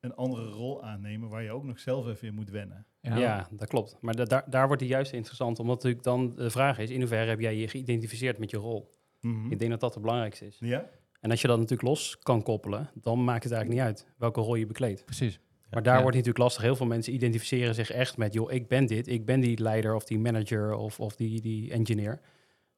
[0.06, 2.86] een andere rol aannemen waar je ook nog zelf even in moet wennen.
[3.00, 3.96] Ja, dat klopt.
[4.00, 6.98] Maar da- daar, daar wordt het juist interessant, omdat natuurlijk dan de vraag is, in
[7.00, 8.90] hoeverre heb jij je geïdentificeerd met je rol?
[9.20, 9.50] Mhm.
[9.52, 10.56] Ik denk dat dat het belangrijkste is.
[10.60, 10.88] Ja?
[11.20, 14.40] En als je dat natuurlijk los kan koppelen, dan maakt het eigenlijk niet uit welke
[14.40, 15.04] rol je bekleedt.
[15.04, 15.40] Precies.
[15.70, 16.02] Maar daar Ja.
[16.02, 16.62] wordt het natuurlijk lastig.
[16.62, 19.94] Heel veel mensen identificeren zich echt met, joh, ik ben dit, ik ben die leider
[19.94, 22.20] of die manager of, of die, die engineer.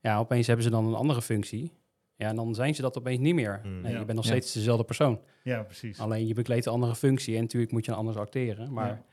[0.01, 1.73] Ja, opeens hebben ze dan een andere functie.
[2.19, 3.61] Ja, en dan zijn ze dat opeens niet meer.
[3.65, 3.81] Mm.
[3.81, 3.99] Nee, Ja.
[3.99, 4.31] Je bent nog Ja.
[4.31, 5.21] steeds dezelfde persoon.
[5.43, 6.01] Ja, precies.
[6.01, 8.73] Alleen je bekleedt een andere functie en natuurlijk moet je anders acteren.
[8.73, 9.05] Maar Ja.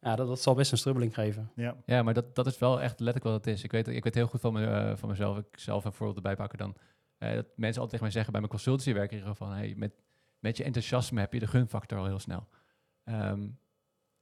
[0.00, 1.50] ja, dat, dat zal best een strubbeling geven.
[1.56, 1.76] Ja.
[1.86, 3.64] Ja, maar dat, dat is wel echt letterlijk wat het is.
[3.64, 6.16] Ik weet, ik weet heel goed van, me, eh, van mezelf, ik zelf een voorbeeld
[6.16, 6.74] erbij pakken dan.
[7.18, 9.74] eh, dat mensen altijd tegen mij zeggen bij mijn consultancywerk in ieder geval van, hey,
[9.76, 9.92] met,
[10.38, 12.46] met je enthousiasme heb je de gunfactor al heel snel.
[13.04, 13.48] Ehm,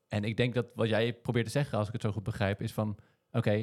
[0.08, 2.62] en ik denk dat wat jij probeert te zeggen, als ik het zo goed begrijp,
[2.62, 2.96] is van,
[3.30, 3.56] oké,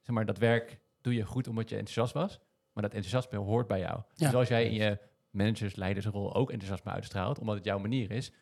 [0.00, 2.40] zeg maar, dat werk doe je goed omdat je enthousiast was,
[2.74, 3.96] maar dat enthousiasme hoort bij jou.
[4.14, 4.26] Ja.
[4.26, 4.98] Dus als jij in je
[5.30, 8.32] managers, leidersrol ook enthousiasme uitstraalt, omdat het jouw manier is,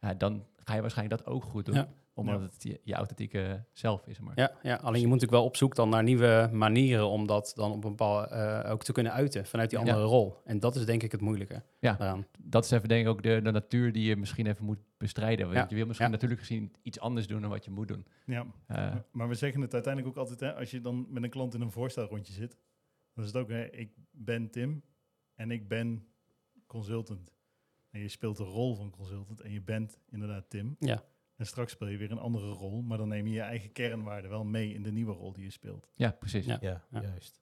[0.00, 1.74] ja, dan ga je waarschijnlijk dat ook goed doen.
[1.74, 1.88] Ja.
[2.14, 2.40] Omdat Ja.
[2.46, 4.16] het je, je authentieke zelf is.
[4.16, 4.32] zeg Maar.
[4.38, 7.52] Ja, ja, alleen je moet natuurlijk wel op zoek dan naar nieuwe manieren om dat
[7.56, 9.84] dan op een bepaalde eh, ook te kunnen uiten vanuit die Ja.
[9.84, 10.36] andere rol.
[10.44, 11.92] En dat is denk ik het moeilijke Ja.
[11.92, 12.26] daaraan.
[12.38, 15.46] dat is even denk ik ook de, de natuur die je misschien even moet bestrijden.
[15.46, 16.12] Want Ja, je wil misschien ja.
[16.12, 18.06] natuurlijk gezien iets anders doen dan wat je moet doen.
[18.26, 18.46] ja.
[18.66, 21.54] Eh, Maar we zeggen het uiteindelijk ook altijd, hè, als je dan met een klant
[21.54, 22.56] in een voorstelrondje zit,
[23.12, 24.82] dan is het ook, hè, ik ben Tim
[25.34, 26.06] en ik ben
[26.66, 27.34] consultant.
[27.90, 30.76] En je speelt de rol van consultant en je bent inderdaad Tim.
[30.78, 31.04] Ja.
[31.36, 34.28] En straks speel je weer een andere rol, maar dan neem je je eigen kernwaarde
[34.28, 35.90] wel mee in de nieuwe rol die je speelt.
[35.94, 36.44] ja, precies.
[36.46, 36.58] Ja.
[36.60, 37.00] Ja, Ja.
[37.00, 37.40] juist.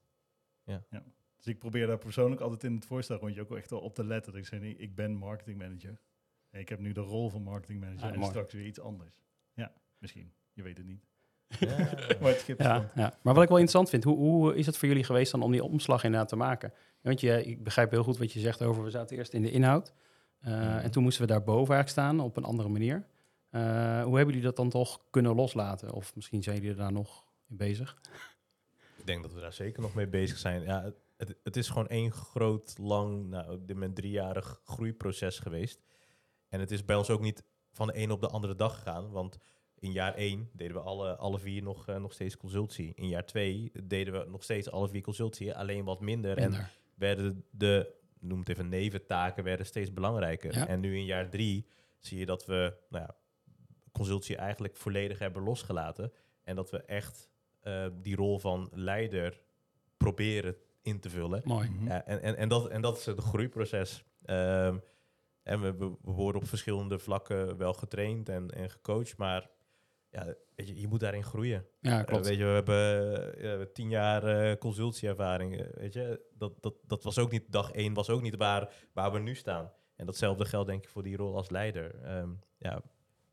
[1.35, 4.03] Dus ik probeer daar persoonlijk altijd in het voorstelrondje ook wel echt wel op te
[4.03, 4.31] letten.
[4.31, 6.01] Dat ik zeg, nee, ik ben marketing manager.
[6.49, 8.29] En ik heb nu de rol van marketing manager Ah, en mooi.
[8.31, 9.21] straks weer iets anders.
[9.53, 10.33] Ja, misschien.
[10.53, 11.05] Je weet het niet.
[11.59, 11.77] Ja.
[12.19, 14.87] Maar het schip Ja, maar wat ik wel interessant vind, hoe, hoe is het voor
[14.87, 16.73] jullie geweest dan om die omslag inderdaad te maken?
[17.01, 19.51] Want je, ik begrijp heel goed wat je zegt over, we zaten eerst in de
[19.51, 19.93] inhoud.
[20.41, 20.77] eh, Mhm.
[20.77, 23.05] En toen moesten we daar boven eigenlijk staan op een andere manier.
[23.49, 23.61] Eh,
[24.03, 25.93] hoe hebben jullie dat dan toch kunnen loslaten?
[25.93, 28.01] Of misschien zijn jullie daar nog in bezig?
[28.97, 30.61] Ik denk dat we daar zeker nog mee bezig zijn.
[30.61, 35.39] Ja, het- het, het is gewoon één groot, lang, nou, op dit moment driejarig groeiproces
[35.39, 35.81] geweest.
[36.49, 39.11] En het is bij ons ook niet van de ene op de andere dag gegaan.
[39.11, 39.37] Want
[39.81, 42.91] in jaar één deden we alle, alle vier nog, eh, nog steeds consultie.
[42.95, 46.37] In jaar twee deden we nog steeds alle vier consultie, alleen wat minder.
[46.37, 46.71] En Minder.
[46.95, 50.55] werden de, noem het even, neventaken werden steeds belangrijker.
[50.55, 50.67] Ja.
[50.67, 51.65] En nu in jaar drie
[51.99, 53.15] zie je dat we nou ja,
[53.91, 56.13] consultie eigenlijk volledig hebben losgelaten.
[56.43, 59.41] En dat we echt eh, die rol van leider
[59.97, 61.41] proberen in te vullen.
[61.43, 61.69] Mooi.
[61.69, 61.87] Mhm.
[61.87, 64.03] Ja, en, en, en, dat, en dat is het groeiproces.
[64.25, 64.77] Ehm,
[65.43, 69.49] en we, we, we worden op verschillende vlakken wel getraind en, en gecoacht, maar
[70.11, 71.65] ja, weet je, je moet daarin groeien.
[71.79, 72.27] Ja, Eh, klopt.
[72.27, 75.73] weet je, we hebben eh, tien jaar eh, consultieervaring.
[75.73, 79.11] weet je, dat, dat, dat was ook niet, dag één was ook niet waar, waar
[79.11, 79.71] we nu staan.
[79.95, 82.01] En datzelfde geldt denk ik voor die rol als leider.
[82.03, 82.81] Ehm, ja,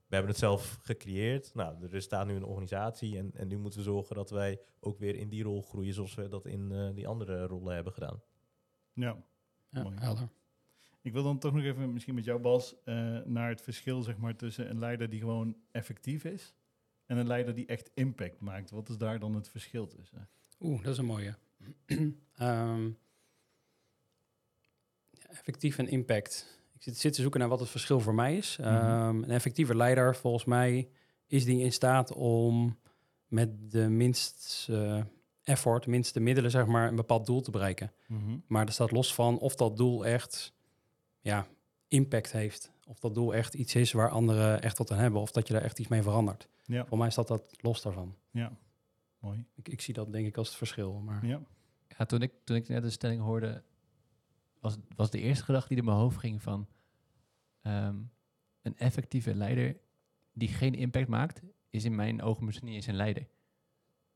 [0.06, 1.54] we hebben het zelf gecreëerd.
[1.54, 4.98] Nou, er staat nu een organisatie en, en nu moeten we zorgen dat wij ook
[4.98, 8.22] weer in die rol groeien zoals we dat in eh, die andere rollen hebben gedaan.
[8.92, 9.16] Ja.
[9.70, 9.96] Ja, mooi.
[9.98, 10.28] helder.
[11.02, 14.16] Ik wil dan toch nog even, misschien met jou Bas, eh, naar het verschil zeg
[14.16, 16.54] maar, tussen een leider die gewoon effectief is
[17.08, 18.70] en een leider die echt impact maakt.
[18.70, 20.28] Wat is daar dan het verschil tussen?
[20.60, 21.34] Oeh, dat is een mooie.
[22.34, 22.90] Ehm,
[25.28, 26.60] effectief en impact.
[26.74, 28.56] Ik zit, zit te zoeken naar wat het verschil voor mij is.
[28.56, 28.68] Mhm.
[28.68, 30.88] Ehm, een effectieve leider, volgens mij,
[31.26, 32.78] is die in staat om
[33.26, 35.02] met de minst eh,
[35.42, 37.92] effort, minste middelen, zeg maar, een bepaald doel te bereiken.
[38.06, 38.38] Mhm.
[38.46, 40.52] Maar er staat los van of dat doel echt
[41.20, 41.46] ja,
[41.88, 42.72] impact heeft.
[42.88, 45.20] Of dat doel echt iets is waar anderen echt wat aan hebben.
[45.20, 46.48] Of dat je daar echt iets mee verandert.
[46.64, 48.16] Ja, Voor mij staat dat los daarvan.
[48.30, 48.56] ja.
[49.18, 49.44] Mooi.
[49.54, 50.92] Ik, ik zie dat denk ik als het verschil.
[51.00, 51.40] Maar Ja.
[51.98, 53.62] Ja, toen ik, toen ik net de stelling hoorde,
[54.60, 56.66] was, was de eerste gedachte die door mijn hoofd ging van
[57.62, 57.96] ehm,
[58.62, 59.76] een effectieve leider
[60.32, 63.26] die geen impact maakt, is in mijn ogen misschien niet eens een leider.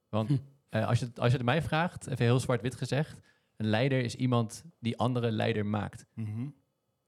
[0.08, 0.37] Want Hm.
[0.68, 3.20] eh, als, je, als je het mij vraagt, even heel zwart-wit gezegd,
[3.56, 6.06] een leider is iemand die andere leider maakt.
[6.14, 6.48] Mhm.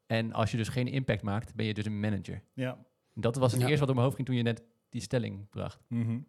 [0.06, 2.42] En als je dus geen impact maakt, ben je dus een manager.
[2.52, 2.86] Ja.
[3.14, 3.66] Dat was het Ja.
[3.68, 5.84] eerste wat door mijn hoofd ging toen je net die stelling bracht.
[5.88, 6.20] Mhm.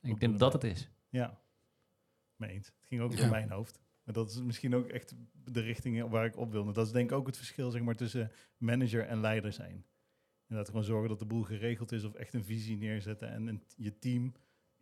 [0.00, 0.90] En ik denk dat het is.
[1.08, 1.40] Ja.
[2.36, 2.66] Mee eens.
[2.66, 3.16] Het ging ook Ja.
[3.20, 3.80] door mijn hoofd.
[4.04, 6.72] Maar dat is misschien ook echt de richting waar ik op wilde.
[6.72, 9.84] Dat is denk ik ook het verschil zeg maar, tussen manager en leider zijn.
[10.46, 13.46] En dat gewoon zorgen dat de boel geregeld is of echt een visie neerzetten en
[13.46, 14.32] een, je team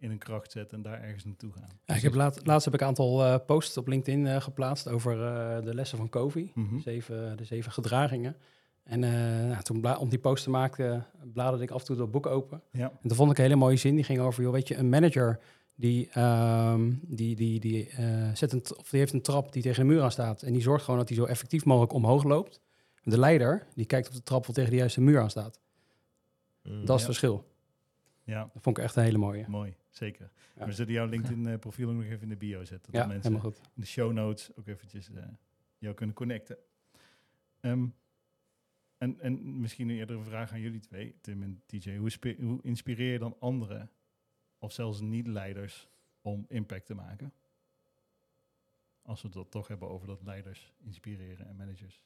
[0.05, 1.79] in een kracht zetten en daar ergens naartoe gaan.
[1.85, 4.89] Ja, ik heb laat, laatst heb ik een aantal eh, posts op LinkedIn eh, geplaatst
[4.89, 6.51] over eh, de lessen van Covey.
[6.55, 6.77] Mhm.
[6.77, 8.37] De, zeven, de zeven gedragingen.
[8.83, 9.11] En eh,
[9.51, 12.27] nou, toen bla- om die post te maken, bladerde ik af en toe dat boek
[12.27, 12.63] open.
[12.71, 12.91] Ja.
[13.03, 13.95] En toen vond ik een hele mooie zin.
[13.95, 15.41] Die ging over, joh, weet je, een manager
[15.77, 19.87] die, ehm, die, die, die, eh, zet een, of die heeft een trap die tegen
[19.87, 20.43] de muur aan staat.
[20.43, 22.61] En die zorgt gewoon dat hij zo effectief mogelijk omhoog loopt.
[23.03, 25.61] De leider, die kijkt of de trap wel tegen de juiste muur aan staat.
[26.63, 26.73] Mm.
[26.73, 26.95] Dat is Ja.
[26.95, 27.45] het verschil.
[28.25, 29.45] Ja, Dat vond ik echt een hele mooie.
[29.49, 29.75] mooi.
[29.91, 30.31] Zeker.
[30.57, 30.65] Ja.
[30.67, 32.93] We zullen jouw LinkedIn-profiel ook nog even in de bio zetten.
[32.93, 33.61] Dat Ja, mensen helemaal goed.
[33.75, 35.25] in de show notes ook eventjes eh,
[35.79, 36.57] jou kunnen connecten.
[37.61, 37.87] Ehm,
[38.99, 41.97] en, en misschien een eerdere vraag aan jullie twee, Tim en TJ.
[41.97, 43.91] Hoe, inspireer je dan anderen,
[44.59, 45.89] of zelfs niet-leiders,
[46.21, 47.33] om impact te maken?
[49.03, 52.03] Als we het dan toch hebben over dat leiders inspireren en managers.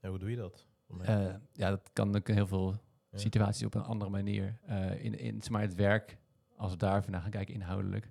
[0.00, 0.66] Ja, hoe doe je dat?
[1.00, 2.76] Eh, ja, dat kan ook heel veel.
[3.20, 4.58] Situaties op een andere manier.
[4.66, 6.18] Eh, in, in zeg maar het werk,
[6.56, 8.10] als we daar even naar gaan kijken inhoudelijk,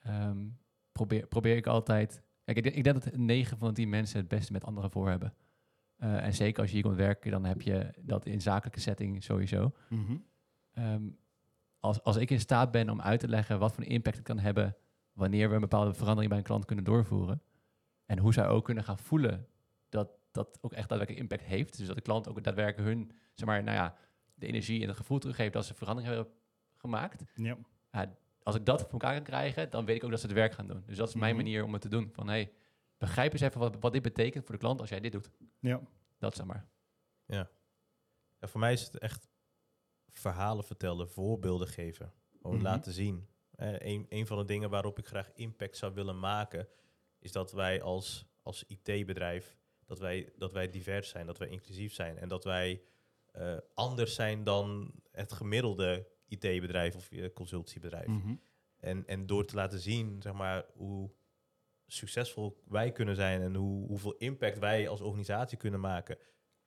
[0.00, 0.46] ehm,
[0.92, 2.22] probeer, probeer ik altijd...
[2.44, 4.90] Kijk, ik, denk- ik denk dat negen van de tien mensen het beste met anderen
[4.90, 5.34] voor hebben.
[5.96, 9.22] Eh, en zeker als je hier komt werken, dan heb je dat in zakelijke setting
[9.22, 9.72] sowieso.
[9.88, 10.16] Mhm.
[10.72, 11.02] Ehm,
[11.80, 14.26] als, als ik in staat ben om uit te leggen wat voor een impact het
[14.26, 14.76] kan hebben
[15.12, 17.42] wanneer we een bepaalde verandering bij een klant kunnen doorvoeren.
[18.06, 19.46] En hoe zij ook kunnen gaan voelen
[19.88, 21.76] dat dat ook echt daadwerkelijk impact heeft.
[21.78, 23.94] Dus dat de klant ook daadwerkelijk hun, zeg maar, nou ja,
[24.40, 26.32] de energie en het gevoel teruggeeft dat ze verandering hebben
[26.76, 27.24] gemaakt.
[27.34, 27.58] Ja.
[27.92, 30.34] Ja, als ik dat voor elkaar kan krijgen, dan weet ik ook dat ze het
[30.34, 30.82] werk gaan doen.
[30.86, 31.44] Dus dat is mijn Mhm.
[31.44, 32.08] manier om het te doen.
[32.12, 32.52] Van hey,
[32.98, 35.30] begrijp eens even wat, wat dit betekent voor de klant als jij dit doet.
[35.60, 35.80] ja.
[36.18, 36.66] Dat zeg maar.
[37.26, 37.50] Ja,
[38.40, 39.28] voor mij is het echt
[40.08, 42.12] verhalen vertellen, voorbeelden geven.
[42.40, 42.64] Gewoon Mhm.
[42.64, 43.28] laten zien.
[43.50, 46.68] Eh, een, een van de dingen waarop ik graag impact zou willen maken,
[47.18, 51.92] is dat wij als, als IT-bedrijf, dat wij, dat wij divers zijn, dat wij inclusief
[51.94, 52.82] zijn en dat wij
[53.32, 58.06] eh, anders zijn dan het gemiddelde IT-bedrijf of eh, consultiebedrijf.
[58.06, 58.34] Mhm.
[58.76, 61.10] En, en door te laten zien, zeg maar, hoe
[61.86, 66.18] succesvol wij kunnen zijn en hoe, hoeveel impact wij als organisatie kunnen maken.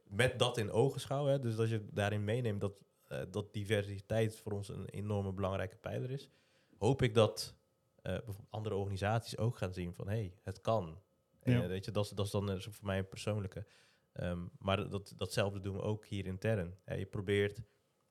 [0.04, 1.26] Met dat in ogenschouw.
[1.26, 2.74] Hè, dus dat je daarin meeneemt dat,
[3.08, 6.30] eh, dat diversiteit voor ons een enorme belangrijke pijler is.
[6.78, 7.56] Hoop ik dat
[8.02, 11.02] bijvoorbeeld andere organisaties ook gaan zien van hé, hey, het kan.
[11.40, 11.68] En, Ja.
[11.68, 13.66] weet je, dat, is- dat is dan voor mij een persoonlijke.
[14.14, 16.76] Ehm, maar dat, datzelfde doen we ook hier intern.
[16.86, 17.62] Je probeert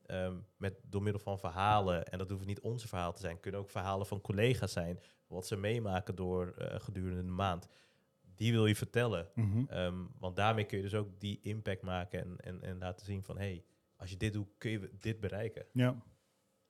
[0.06, 3.60] ehm, met, door middel van verhalen, en dat hoeven niet onze verhalen te zijn, kunnen
[3.60, 7.68] ook verhalen van collega's zijn, wat ze meemaken door eh, gedurende de maand.
[8.34, 9.28] Die wil je vertellen.
[9.34, 9.64] Mhm.
[9.68, 13.22] Ehm, want daarmee kun je dus ook die impact maken en, en, en laten zien
[13.22, 13.64] van hé, hey,
[13.96, 15.66] als je dit doet, kun je dit bereiken.
[15.72, 16.02] Ja.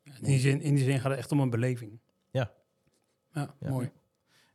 [0.02, 2.00] In die, zin, in die zin gaat het echt om een beleving.
[2.30, 2.52] Ja.
[3.32, 3.70] Ja, Ja.
[3.70, 3.90] mooi.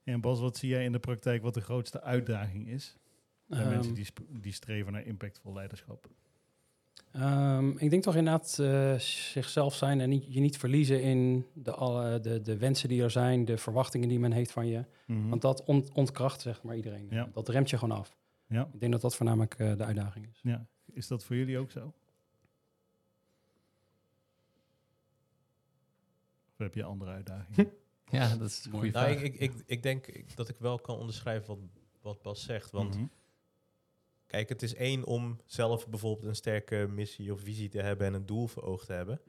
[0.04, 2.98] En Bas, wat zie jij in de praktijk wat de grootste uitdaging is?
[3.48, 6.08] Bij Ehm, mensen die, die streven naar impactvol leiderschap.
[7.12, 11.72] Ehm, ik denk toch inderdaad eh, zichzelf zijn en niet, je niet verliezen in de,
[11.72, 14.86] alle, de, de wensen die er zijn, de verwachtingen die men heeft van je.
[15.06, 15.30] Mhm.
[15.30, 17.08] Want dat ont, ontkracht zeg maar iedereen.
[17.10, 17.30] Ja.
[17.34, 18.18] Dat remt je gewoon af.
[18.48, 18.70] ja.
[18.74, 20.40] Ik denk dat dat voornamelijk eh, de uitdaging is.
[20.44, 21.94] ja, is dat voor jullie ook zo?
[26.52, 27.72] Of heb je andere uitdagingen?
[28.10, 28.84] Ja, dat is een Mooi.
[28.92, 29.26] goede Nou, vraag.
[29.28, 31.60] ik, ik, ik, ik denk dat ik wel kan onderschrijven wat,
[32.02, 32.72] wat Bas zegt.
[32.72, 33.06] Want Mhm.
[34.28, 38.13] Kijk, het is één om zelf bijvoorbeeld een sterke missie of visie te hebben en
[38.13, 39.22] een doel voor ogen te hebben.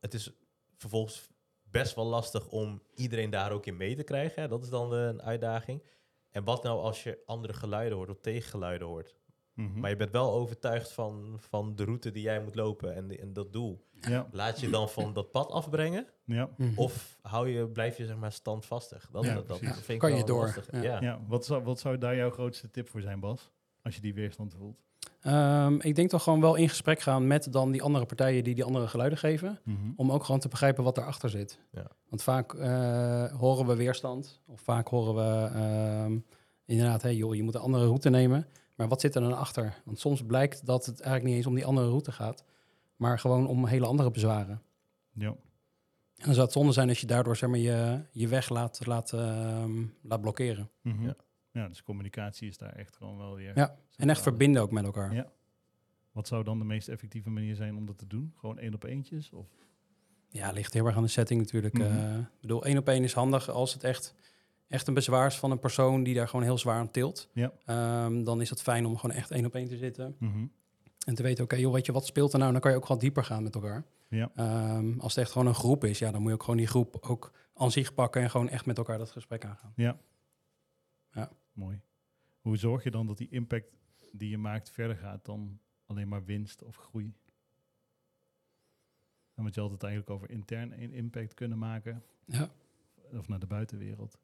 [0.00, 0.30] Het is
[0.76, 1.28] vervolgens
[1.62, 4.48] best wel lastig om iedereen daar ook in mee te krijgen.
[4.48, 5.82] Dat is dan een uitdaging.
[6.30, 9.14] En wat nou als je andere geluiden hoort of tegengeluiden hoort?
[9.54, 9.80] Mhm.
[9.80, 13.32] Maar je bent wel overtuigd van, van de route die jij moet lopen en, en
[13.32, 13.84] dat doel.
[14.00, 16.06] Ja, Laat je dan van dat pad afbrengen?
[16.24, 19.08] ja, Of hou je, blijf je zeg maar standvastig?
[19.12, 20.42] Dat, Ja, dat, vind ik Kan wel je door.
[20.42, 20.68] lastig.
[20.72, 20.82] Ja.
[20.82, 21.00] Ja.
[21.00, 21.20] ja.
[21.28, 23.50] Wat, zou, wat zou daar jouw grootste tip voor zijn, Bas?
[23.82, 24.82] Als je die weerstand voelt.
[25.20, 28.54] Ehm, ik denk toch gewoon wel in gesprek gaan met dan die andere partijen die
[28.54, 29.58] die andere geluiden geven.
[29.64, 29.76] Mhm.
[29.96, 31.58] Om ook gewoon te begrijpen wat erachter zit.
[31.72, 31.86] Ja.
[32.08, 34.40] Want vaak eh, horen we weerstand.
[34.46, 36.18] Of vaak horen we ehm,
[36.64, 38.46] inderdaad, hey, joh, je moet een andere route nemen.
[38.80, 39.82] Maar wat zit er dan achter?
[39.84, 42.44] Want soms blijkt dat het eigenlijk niet eens om die andere route gaat.
[42.96, 44.62] Maar gewoon om hele andere bezwaren.
[45.12, 45.28] Ja.
[45.28, 48.86] En dan zou het zonde zijn als je daardoor zeg maar, je, je weg laat,
[48.86, 50.70] laat, ehm, laat blokkeren.
[50.82, 51.04] Mhm.
[51.04, 51.16] Ja.
[51.52, 53.56] ja, dus communicatie is daar echt gewoon wel weer...
[53.56, 55.14] Ja, En echt verbinden ook met elkaar.
[55.14, 55.32] Ja.
[56.12, 58.32] Wat zou dan de meest effectieve manier zijn om dat te doen?
[58.36, 59.32] Gewoon één op eentjes?
[59.32, 59.46] Of?
[60.28, 61.74] Ja, ligt heel erg aan de setting natuurlijk.
[61.74, 61.86] Mhm.
[61.86, 64.14] Eh, ik bedoel, één op één is handig als het echt,
[64.70, 67.28] echt een bezwaar is van een persoon die daar gewoon heel zwaar aan tilt.
[67.32, 67.52] Ja.
[67.64, 70.16] Ehm, dan is het fijn om gewoon echt één op één te zitten.
[70.18, 70.46] Mhm.
[71.06, 72.52] En te weten, oké, joh, weet je, wat speelt er nou?
[72.52, 73.84] Dan kan je ook gewoon dieper gaan met elkaar.
[74.08, 74.30] Ja.
[74.34, 76.66] Ehm, als het echt gewoon een groep is, ja, dan moet je ook gewoon die
[76.66, 79.72] groep ook aan zich pakken en gewoon echt met elkaar dat gesprek aangaan.
[81.52, 81.80] Mooi.
[82.40, 83.66] Hoe zorg je dan dat die impact
[84.12, 87.14] die je maakt verder gaat dan alleen maar winst of groei?
[89.34, 92.02] Dan moet je altijd eigenlijk over intern een impact kunnen maken.
[92.24, 92.50] Ja.
[93.12, 94.18] Of naar de buitenwereld.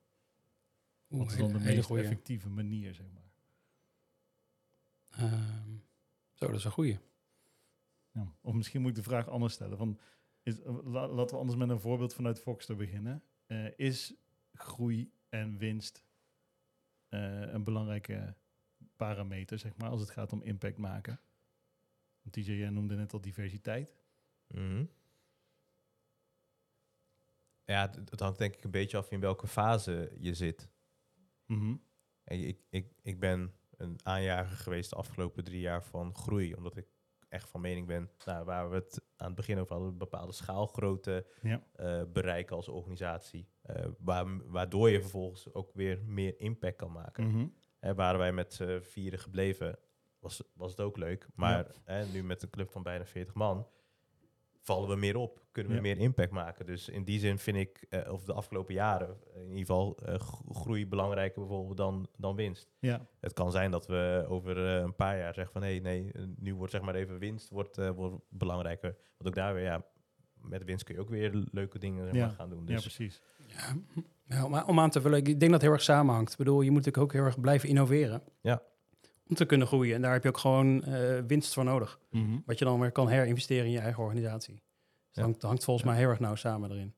[1.11, 2.03] Oeh, Wat is dan de hele meest goeie.
[2.03, 3.25] effectieve manier, zeg maar?
[5.11, 5.71] Ehm,
[6.33, 6.99] zo, dat is een goeie.
[8.13, 8.35] Ja.
[8.41, 9.77] Of misschien moet ik de vraag anders stellen.
[9.79, 9.99] Van,
[10.43, 13.23] is, eh, la- laten we anders met een voorbeeld vanuit Foxter beginnen.
[13.47, 14.15] Eh, is
[14.53, 16.05] groei en winst
[17.09, 18.35] eh, een belangrijke
[18.97, 21.21] parameter, zeg maar, als het gaat om impact maken?
[22.23, 23.95] Want TJ, jij noemde net al diversiteit.
[24.47, 24.85] Mhm.
[27.65, 30.69] Ja, het hangt denk ik een beetje af in welke fase je zit.
[32.25, 36.55] En ik, ik, ik ben een aanjager geweest de afgelopen drie jaar van groei.
[36.55, 36.87] Omdat ik
[37.29, 40.33] echt van mening ben, nou, waar we het aan het begin over hadden, een bepaalde
[40.33, 41.63] schaalgrootte Ja.
[41.73, 43.49] eh, bereiken als organisatie.
[43.63, 47.25] Eh, waar, waardoor je vervolgens ook weer meer impact kan maken.
[47.79, 49.79] Hè, waren wij met vieren gebleven,
[50.19, 51.29] was, was het ook leuk.
[51.35, 53.69] Maar hè, nu met een club van bijna 40 man,
[54.67, 55.41] vallen we meer op.
[55.53, 55.83] Kunnen we Ja.
[55.85, 56.67] meer impact maken.
[56.67, 60.15] Dus in die zin vind ik, eh, of de afgelopen jaren, in ieder geval eh,
[60.19, 62.69] gro- groei belangrijker bijvoorbeeld dan, dan winst.
[62.79, 63.07] Ja.
[63.21, 66.23] Het kan zijn dat we over eh, een paar jaar zeggen van hé, nee, eh,
[66.37, 68.97] nu wordt zeg maar even winst wordt, eh, wordt belangrijker.
[69.17, 69.85] Want ook daar weer, ja,
[70.41, 72.29] met winst kun je ook weer leuke dingen zeg Ja.
[72.29, 72.63] gaan doen.
[72.67, 73.23] ja, Dus precies.
[73.47, 73.77] Ja,
[74.25, 76.33] ja, maar om aan te vullen, ik denk dat het heel erg samenhangt.
[76.33, 78.23] Ik bedoel, je moet natuurlijk ook heel erg blijven innoveren.
[78.41, 78.63] Ja.
[79.29, 79.95] Om te kunnen groeien.
[79.95, 81.99] En daar heb je ook gewoon eh, winst voor nodig.
[82.11, 82.39] Mhm.
[82.47, 84.55] Wat je dan weer kan herinvesteren in je eigen organisatie.
[84.55, 84.63] Dus
[85.07, 85.23] het Ja.
[85.23, 85.93] hangt, hangt volgens Ja.
[85.93, 86.95] mij heel erg nauw samen erin.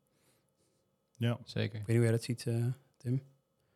[1.17, 1.39] Ja.
[1.45, 1.81] Zeker.
[1.81, 3.23] Ik weet niet hoe jij dat ziet, eh, Tim.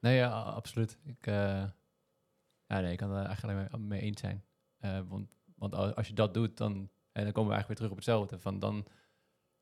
[0.00, 0.98] Nee, ja, absoluut.
[1.04, 1.64] Ik, eh,
[2.66, 4.44] ja, nee, ik kan er eigenlijk alleen maar mee eens zijn.
[4.78, 6.72] Eh, want, want al- als je dat doet, dan,
[7.12, 8.38] en dan komen we eigenlijk weer terug op hetzelfde.
[8.38, 8.86] Van dan,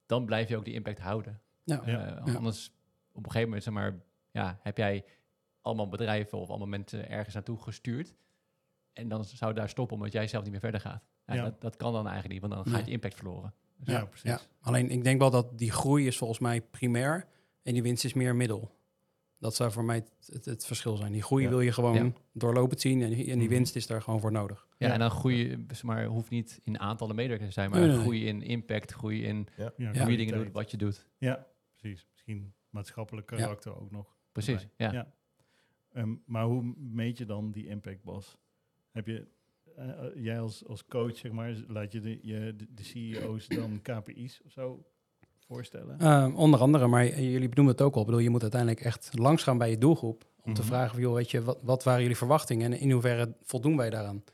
[0.06, 1.40] dan blijf je ook die impact houden.
[1.64, 1.76] Ja.
[2.36, 2.72] Anders,
[3.12, 4.00] op een gegeven moment, zeg maar,
[4.30, 5.04] ja, heb jij
[5.60, 8.14] allemaal bedrijven of allemaal mensen ergens naartoe gestuurd.
[8.92, 11.02] En dan zou het daar stoppen omdat jij zelf niet meer verder gaat.
[11.26, 11.42] Ja, Ja.
[11.42, 12.74] Dat, dat kan dan eigenlijk niet, want dan Nee.
[12.74, 13.54] gaat je impact verloren.
[13.76, 14.30] Dus Ja, precies.
[14.30, 14.40] Ja.
[14.60, 17.26] Alleen ik denk wel dat die groei is volgens mij primair.
[17.62, 18.78] En die winst is meer middel.
[19.38, 21.12] Dat zou voor mij het, het, het verschil zijn.
[21.12, 21.48] Die groei Ja.
[21.48, 22.12] wil je gewoon Ja.
[22.32, 23.02] doorlopend zien.
[23.02, 23.56] En, die- en die Mhm.
[23.56, 24.68] winst is daar gewoon voor nodig.
[24.78, 24.92] Ja, Ja.
[24.92, 27.96] en dan groei, zeg maar, hoeft niet in aantallen medewerkers te zijn, maar Nee, nee,
[27.96, 28.04] nee.
[28.06, 31.06] groei in impact, groei in Ja, hoe je dingen doet, wat je doet.
[31.18, 32.06] Ja, precies.
[32.12, 34.14] Misschien maatschappelijk karakter ook nog.
[34.32, 34.86] Precies, erbij.
[34.86, 34.92] ja.
[34.92, 35.12] Ja.
[35.92, 38.36] Ehm, maar hoe meet je dan die impact, Bas?
[38.90, 39.26] Heb je,
[39.76, 43.80] eh, eh, jij als, als coach, zeg maar, laat je de, je, de, CEO's dan
[43.82, 44.84] KPI's of zo
[45.46, 45.98] voorstellen?
[45.98, 48.00] Eh, onder andere, maar jullie benoemen het ook al.
[48.00, 50.28] Ik bedoel, je moet uiteindelijk echt langs gaan bij je doelgroep.
[50.42, 50.70] Om te Mhm.
[50.70, 53.90] vragen, van, joh, weet je, wat, wat waren jullie verwachtingen en in hoeverre voldoen wij
[53.90, 54.24] daaraan?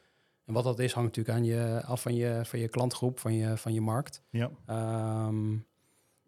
[0.44, 3.34] En wat dat is, hangt natuurlijk aan je, af van je, van je klantgroep, van
[3.34, 4.22] je, van je markt.
[4.30, 5.56] Ja, Ehm,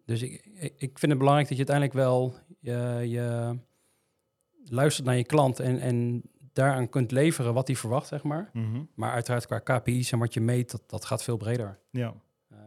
[0.05, 3.59] dus ik, ik ik vind het belangrijk dat je uiteindelijk wel je, je
[4.65, 6.23] luistert naar je klant en, en
[6.59, 8.51] daaraan kunt leveren wat hij verwacht, zeg maar.
[8.53, 8.83] Mhm.
[8.95, 11.79] Maar uiteraard qua KPI's en wat je meet, dat, dat gaat veel breder.
[11.91, 12.15] ja.
[12.51, 12.59] Ehm,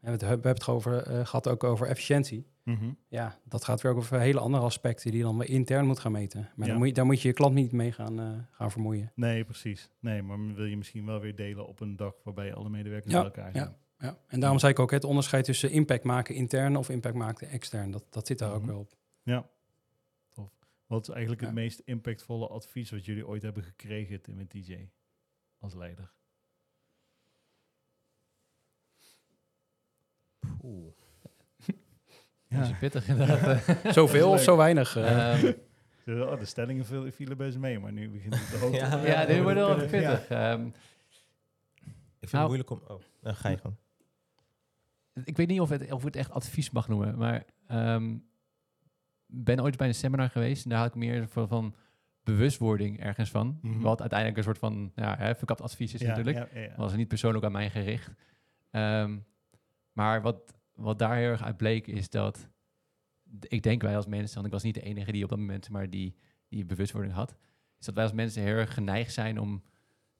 [0.00, 2.46] en we, we hebben het over, eh, gehad ook over efficiëntie.
[2.64, 2.90] Mhm.
[3.08, 5.98] Ja, dat gaat weer ook over hele andere aspecten die je dan weer intern moet
[5.98, 6.40] gaan meten.
[6.54, 6.72] Maar Ja.
[6.72, 9.12] dan moet je, daar moet je je klant niet mee gaan, eh, gaan vermoeien.
[9.14, 9.90] Nee, precies.
[10.00, 13.20] Nee, maar wil je misschien wel weer delen op een dag waarbij alle medewerkers Ja,
[13.22, 13.76] bij elkaar zijn?
[13.98, 14.18] Ja.
[14.28, 17.90] En daarom zei ik ook het onderscheid tussen impact maken intern of impact maken extern.
[17.90, 18.70] Dat, dat zit daar ook Mhm.
[18.70, 18.92] wel op.
[19.22, 19.46] Ja.
[20.86, 21.46] Wat is eigenlijk Ja.
[21.46, 24.88] het meest impactvolle advies wat jullie ooit hebben gekregen, Tim en TJ,
[25.58, 26.12] als leider?
[30.62, 30.92] Oeh.
[32.48, 33.64] Dat is pittig inderdaad.
[33.94, 34.96] Zoveel of zo weinig.
[34.96, 35.42] eh.
[35.44, 35.54] Ehm,
[36.08, 38.68] Oh, de stellingen viel- vielen best mee, maar nu begint het te.
[38.76, 39.86] Ja, ja, dit wordt wel Ja.
[39.88, 40.28] pittig.
[40.28, 40.66] Ehm,
[42.20, 42.96] Ik vind Nou- het moeilijk om...
[42.96, 43.76] Oh, dan ga je gewoon.
[45.24, 48.16] ik weet niet of, het, of ik het echt advies mag noemen, maar ehm
[49.26, 51.74] ben ooit bij een seminar geweest en daar had ik meer van, van
[52.24, 53.58] bewustwording ergens van.
[53.62, 53.80] Mhm.
[53.80, 56.48] Wat uiteindelijk een soort van ja, hè, verkapt advies is ja, natuurlijk.
[56.54, 58.10] Ja, was niet persoonlijk aan mij gericht.
[58.70, 59.18] Ehm,
[59.92, 62.48] maar wat, wat daar heel erg uit bleek is dat...
[63.40, 65.70] Ik denk wij als mensen, want ik was niet de enige die op dat moment
[65.70, 66.14] maar die,
[66.48, 67.36] die bewustwording had...
[67.78, 69.62] is dat wij als mensen heel erg geneigd zijn om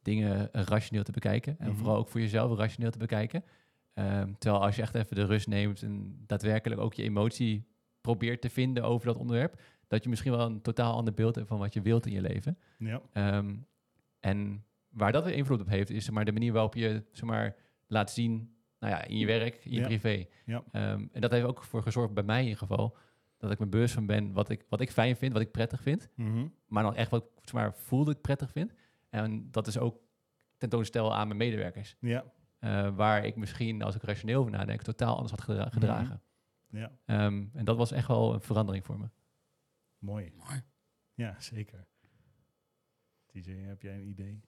[0.02, 1.58] dingen rationeel te bekijken.
[1.58, 1.76] En Mhm.
[1.76, 3.44] vooral ook voor jezelf rationeel te bekijken.
[3.94, 7.66] Ehm, terwijl als je echt even de rust neemt en daadwerkelijk ook je emotie
[8.06, 9.60] probeert te vinden over dat onderwerp...
[9.86, 12.20] dat je misschien wel een totaal ander beeld hebt van wat je wilt in je
[12.20, 12.58] leven.
[12.78, 13.00] Ja.
[13.12, 13.56] Ehm,
[14.20, 17.24] en waar dat weer invloed op heeft, is zeg maar, de manier waarop je zeg
[17.28, 19.86] maar, laat zien nou ja, in je werk, in je Ja.
[19.86, 20.24] privé.
[20.44, 20.62] Ja.
[20.72, 22.96] Ehm, en dat heeft ook voor gezorgd bij mij in ieder geval,
[23.38, 25.80] dat ik me bewust van ben wat ik, wat ik fijn vind, wat ik prettig
[25.82, 26.08] vind.
[26.14, 26.46] Mhm.
[26.66, 28.72] Maar dan echt wat ik zeg maar, voel dat ik prettig vind.
[29.10, 29.98] En dat is ook
[30.56, 31.96] tentoonstel aan mijn medewerkers.
[32.00, 32.24] Ja.
[32.58, 36.20] eh, waar ik misschien, als ik rationeel over nadenk, totaal anders had gedra- gedragen.
[36.68, 36.98] Ja.
[37.04, 39.08] Ehm, en dat was echt wel een verandering voor me.
[39.98, 40.32] Mooi.
[40.36, 40.62] Mooi.
[41.14, 41.86] Ja, zeker.
[43.26, 44.40] TJ, heb jij een idee?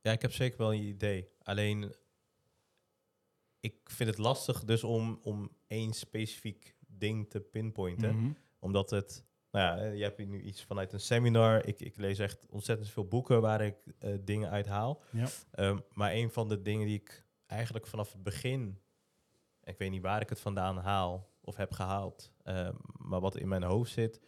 [0.00, 1.28] Ja, ik heb zeker wel een idee.
[1.42, 1.94] Alleen,
[3.60, 8.16] ik vind het lastig dus om, om één specifiek ding te pinpointen.
[8.16, 8.32] Mhm.
[8.58, 11.66] Omdat het, nou ja, je hebt hier nu iets vanuit een seminar.
[11.66, 15.02] Ik, ik lees echt ontzettend veel boeken waar ik eh, dingen uit haal.
[15.10, 15.28] Ja.
[15.50, 18.80] Ehm, maar een van de dingen die ik eigenlijk vanaf het begin,
[19.64, 23.48] ik weet niet waar ik het vandaan haal of heb gehaald, ehm, maar wat in
[23.48, 24.20] mijn hoofd zit,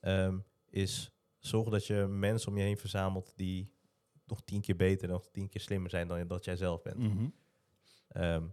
[0.00, 3.72] ehm, is zorg dat je mensen om je heen verzamelt die
[4.26, 6.98] nog tien keer beter, nog tien keer slimmer zijn dan dat jij zelf bent.
[6.98, 7.28] Mhm.
[8.08, 8.46] Ehm,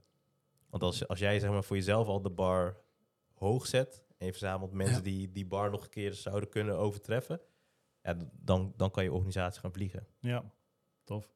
[0.69, 2.81] want als, als jij zeg maar, voor jezelf al de bar
[3.33, 5.01] hoog zet en je verzamelt mensen Ja.
[5.03, 7.41] die die bar nog een keer zouden kunnen overtreffen,
[8.01, 10.07] ja, dan, dan kan je organisatie gaan vliegen.
[10.19, 10.51] Ja,
[11.03, 11.33] tof.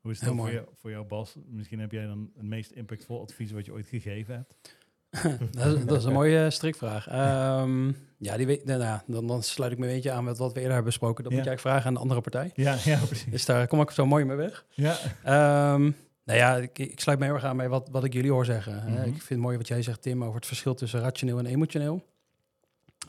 [0.00, 1.36] Hoe is het voor, jou, voor jou, Bas?
[1.46, 4.78] Misschien heb jij dan het meest impactvol advies wat je ooit gegeven hebt.
[5.52, 7.08] dat, is, dat is een mooie strikvraag.
[7.08, 10.38] Ehm, ja, die weet, nou, ja, dan, dan sluit ik me een beetje aan met
[10.38, 11.24] wat we eerder hebben besproken.
[11.24, 11.38] Dat Ja.
[11.38, 12.50] moet je eigenlijk vragen aan de andere partij.
[12.64, 13.30] Ja, ja precies.
[13.30, 14.64] Dus daar kom ik zo mooi mee weg.
[14.70, 14.96] Ja.
[15.24, 15.82] Ehm,
[16.24, 18.44] nou ja, ik, ik sluit me heel erg aan bij wat, wat ik jullie hoor
[18.44, 18.74] zeggen.
[18.86, 18.98] Mhm.
[19.02, 22.04] Ik vind het mooi wat jij zegt, Tim, over het verschil tussen rationeel en emotioneel.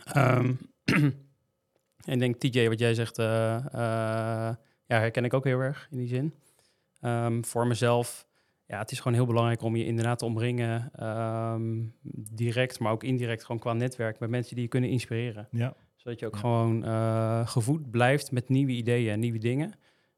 [0.05, 0.53] Ehm,
[2.05, 3.65] en ik denk, TJ, wat jij zegt, eh, eh,
[4.85, 6.33] ja, herken ik ook heel erg in die zin.
[7.43, 8.25] Voor mezelf,
[8.65, 11.81] ja, het is gewoon heel belangrijk om je inderdaad te omringen, ehm,
[12.31, 15.73] direct, maar ook indirect, gewoon qua netwerk, met mensen die je kunnen inspireren Ja.
[15.95, 16.39] zodat je ook Ja.
[16.39, 19.73] gewoon eh, gevoed blijft met nieuwe ideeën en nieuwe dingen.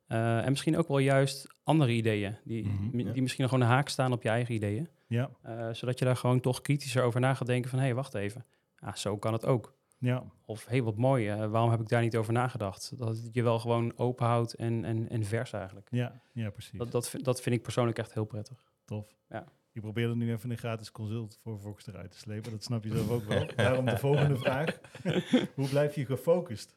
[0.07, 3.11] Eh, en misschien ook wel juist andere ideeën, die, Mhm, ja.
[3.11, 4.87] die misschien nog gewoon een haak staan op je eigen ideeën.
[5.07, 5.29] Ja.
[5.41, 8.13] Eh, zodat je daar gewoon toch kritischer over na gaat denken van, hé, hey, wacht
[8.13, 8.45] even.
[8.75, 9.73] Ah, zo kan het ook.
[10.05, 10.23] Ja.
[10.45, 12.97] Of, hey, wat mooi, eh, waarom heb ik daar niet over nagedacht?
[12.97, 15.87] Dat het je wel gewoon open houdt en, en, en vers eigenlijk.
[15.91, 16.21] Ja.
[16.33, 16.79] Ja, precies.
[16.79, 18.63] Dat, dat, vind- dat vind ik persoonlijk echt heel prettig.
[18.85, 19.15] Tof.
[19.29, 19.45] Ja.
[19.71, 22.51] Je probeerde nu even een gratis consult voor Fox eruit te slepen.
[22.51, 23.45] Dat snap je zelf ook wel.
[23.55, 24.79] Daarom de volgende vraag.
[25.55, 26.75] Hoe blijf je gefocust?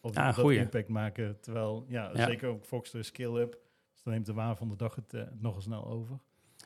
[0.00, 0.58] Op Ah, dat goeie.
[0.58, 1.40] impact maken.
[1.40, 2.26] Terwijl, ja, Ja.
[2.26, 3.58] zeker ook Fox de skill up.
[3.92, 6.18] Dus dan neemt de waan van de dag het eh, nogal snel over.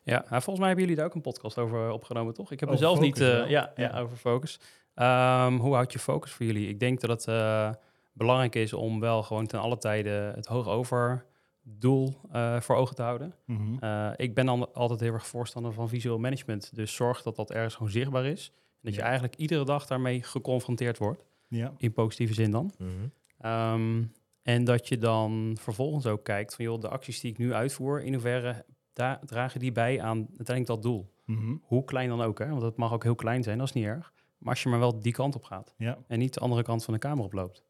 [0.04, 2.52] Ja, nou, volgens mij hebben jullie daar ook een podcast over opgenomen, toch?
[2.52, 3.20] Ik heb mezelf niet...
[3.20, 3.72] eh, ja.
[3.76, 3.98] Ja.
[4.00, 4.60] over focus.
[4.94, 6.68] Ehm, hoe houd je focus voor jullie?
[6.68, 7.70] Ik denk dat het eh,
[8.12, 11.24] belangrijk is om wel gewoon ten alle tijden het hoogover
[11.62, 13.34] doel eh, voor ogen te houden.
[13.46, 13.76] Mhm.
[13.80, 16.74] Eh, ik ben dan altijd heel erg voorstander van visueel management.
[16.74, 18.52] Dus zorg dat dat ergens gewoon zichtbaar is.
[18.54, 21.24] En dat je eigenlijk iedere dag daarmee geconfronteerd wordt.
[21.48, 21.72] Ja.
[21.78, 22.72] In positieve zin dan.
[22.78, 22.90] Mhm.
[23.38, 24.02] Ehm,
[24.42, 28.02] en dat je dan vervolgens ook kijkt van joh, de acties die ik nu uitvoer,
[28.02, 31.12] in hoeverre da- dragen die bij aan uiteindelijk dat doel?
[31.26, 31.56] Mhm.
[31.62, 32.48] Hoe klein dan ook, hè?
[32.48, 34.12] want het mag ook heel klein zijn, dat is niet erg.
[34.42, 35.98] Maar als je maar wel die kant op gaat Ja.
[36.06, 37.62] en niet de andere kant van de kamer oploopt.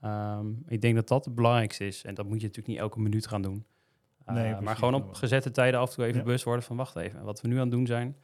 [0.00, 2.04] Ehm, ik denk dat dat het belangrijkste is.
[2.04, 3.66] En dat moet je natuurlijk niet elke minuut gaan doen.
[4.28, 6.24] Uh, Nee, precies, maar gewoon op gezette tijden af en toe even Ja.
[6.24, 7.22] bewust worden van wacht even.
[7.24, 8.16] Wat we nu aan het doen zijn,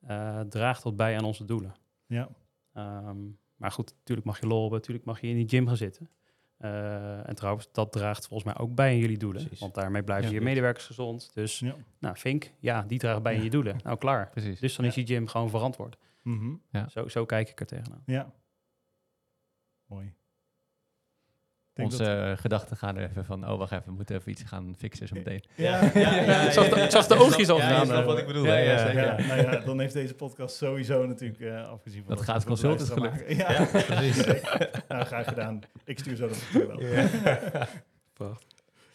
[0.00, 1.74] eh, draagt dat bij aan onze doelen.
[2.06, 2.28] Ja.
[2.72, 3.16] Ehm,
[3.56, 6.10] maar goed, natuurlijk mag je lol hebben, natuurlijk mag je in die gym gaan zitten.
[6.56, 9.40] Eh, en trouwens, dat draagt volgens mij ook bij aan jullie doelen.
[9.42, 9.60] Precies.
[9.60, 11.30] Want daarmee blijven Ja, je medewerkers gezond.
[11.34, 11.74] Dus, Ja.
[11.98, 13.44] nou, Vink, ja, die draagt bij aan Ja.
[13.44, 13.76] je doelen.
[13.84, 14.28] Nou, klaar.
[14.30, 14.60] Precies.
[14.60, 15.96] Dus dan is die gym gewoon verantwoord.
[16.26, 16.54] Mhm.
[16.88, 18.02] Zo, zo kijk ik er tegenaan.
[18.06, 18.32] Ja.
[19.86, 20.14] Mooi.
[21.72, 24.42] Denk Onze dat- gedachten gaan er even van, oh wacht even, we moeten even iets
[24.42, 25.42] gaan fixen zo meteen.
[25.54, 28.18] Ja, Ik zag de- ik zag de je snapt- oogjes al Ja, snapt eh, wat
[28.18, 28.44] ik bedoel.
[28.44, 28.58] ja, hè?
[28.58, 29.02] ja, Ja, zeker.
[29.20, 32.50] Ja, nou ja, dan heeft deze podcast sowieso natuurlijk eh, afgezien van Dat gaat veel
[32.50, 33.46] consult is luisteren gelukt.
[33.46, 33.82] maken.
[33.82, 34.24] Ja, precies.
[34.88, 35.60] nou, graag gedaan.
[35.84, 36.76] Ik stuur zo de factuur wel.
[38.12, 38.48] Prachtig.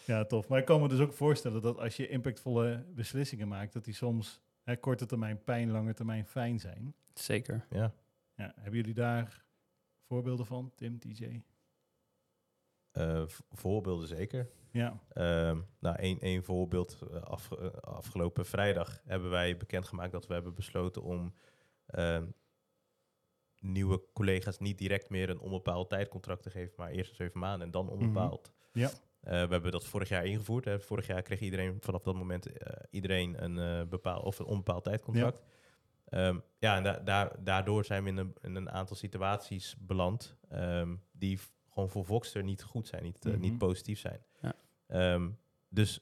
[0.06, 0.48] Ja, tof.
[0.48, 3.94] Maar ik kan me dus ook voorstellen dat als je impactvolle beslissingen maakt, dat die
[3.94, 6.96] soms hè, korte termijn pijn, lange termijn fijn zijn.
[7.14, 7.66] Zeker.
[7.70, 7.94] Ja.
[8.36, 9.46] Ja, hebben jullie daar
[10.08, 11.44] voorbeelden van, Tim, TJ?
[12.92, 14.50] Eh, voorbeelden zeker.
[14.72, 17.00] Ja, Ehm, nou, één, één voorbeeld.
[17.12, 21.34] eh, af, eh, afgelopen vrijdag hebben wij bekendgemaakt dat we hebben besloten om
[21.86, 22.28] ehm,
[23.60, 27.72] nieuwe collega's niet direct meer een onbepaald tijdcontract te geven, maar eerst zeven maanden en
[27.72, 27.94] dan Mhm.
[27.94, 28.52] onbepaald.
[28.72, 28.90] Ja.
[29.22, 30.66] Eh, we hebben dat vorig jaar ingevoerd.
[30.66, 30.80] Hè.
[30.80, 34.84] Vorig jaar kreeg iedereen vanaf dat moment eh, iedereen een eh, bepaald of een onbepaald
[34.84, 35.44] tijdcontract.
[36.06, 40.36] Ja, ja en da- daar, daardoor zijn we in een, in een aantal situaties beland
[40.50, 43.40] ehm, die gewoon voor Voxter niet goed zijn, niet, Mhm.
[43.40, 44.22] niet positief zijn.
[44.42, 44.54] Ja.
[44.88, 45.30] Ehm,
[45.70, 46.00] dus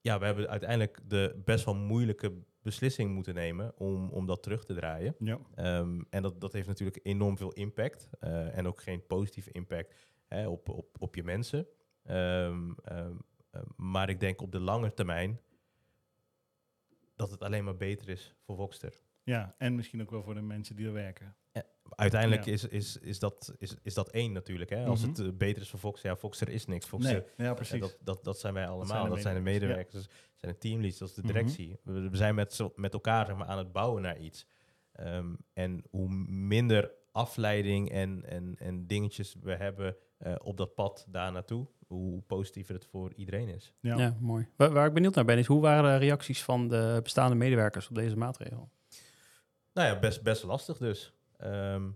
[0.00, 2.32] ja, we hebben uiteindelijk de best wel moeilijke
[2.62, 5.14] beslissing moeten nemen om, om dat terug te draaien.
[5.18, 5.38] Ja.
[5.54, 8.08] Ehm, en dat, dat heeft natuurlijk enorm veel impact.
[8.20, 9.94] en ook geen positieve impact
[10.26, 11.66] hè, op, op, op je mensen.
[12.06, 13.12] Ehm, ehm,
[13.50, 15.40] ehm, maar ik denk op de lange termijn
[17.16, 18.94] dat het alleen maar beter is voor Voxter.
[19.24, 21.36] ja, en misschien ook wel voor de mensen die er werken.
[21.90, 22.52] Uiteindelijk Ja.
[22.52, 24.70] is, is, is, dat, is, is dat één natuurlijk.
[24.70, 24.84] Hè?
[24.84, 25.08] Als Mhm.
[25.08, 26.86] het eh, beter is voor Voxter, ja, Voxter is niks.
[26.86, 27.80] Voxter, Nee, ja, eh, precies.
[27.80, 28.86] dat, dat, dat zijn wij allemaal.
[28.86, 30.30] zijn de Dat zijn de medewerkers, medewerkers.
[30.30, 31.32] Dat zijn de teamleads, dat is de Mhm.
[31.32, 31.78] directie.
[31.82, 34.46] we, we zijn met, met elkaar zeg maar, aan het bouwen naar iets.
[35.52, 41.32] En hoe minder afleiding en, en, en dingetjes we hebben eh, op dat pad daar
[41.32, 43.74] naartoe, hoe positiever het voor iedereen is.
[43.80, 43.96] ja.
[43.96, 44.48] Ja, mooi.
[44.56, 47.88] Waar, waar ik benieuwd naar ben, is hoe waren de reacties van de bestaande medewerkers
[47.88, 48.70] op deze maatregel?
[49.72, 51.12] Nou ja, best, best lastig dus.
[51.36, 51.88] Ehm,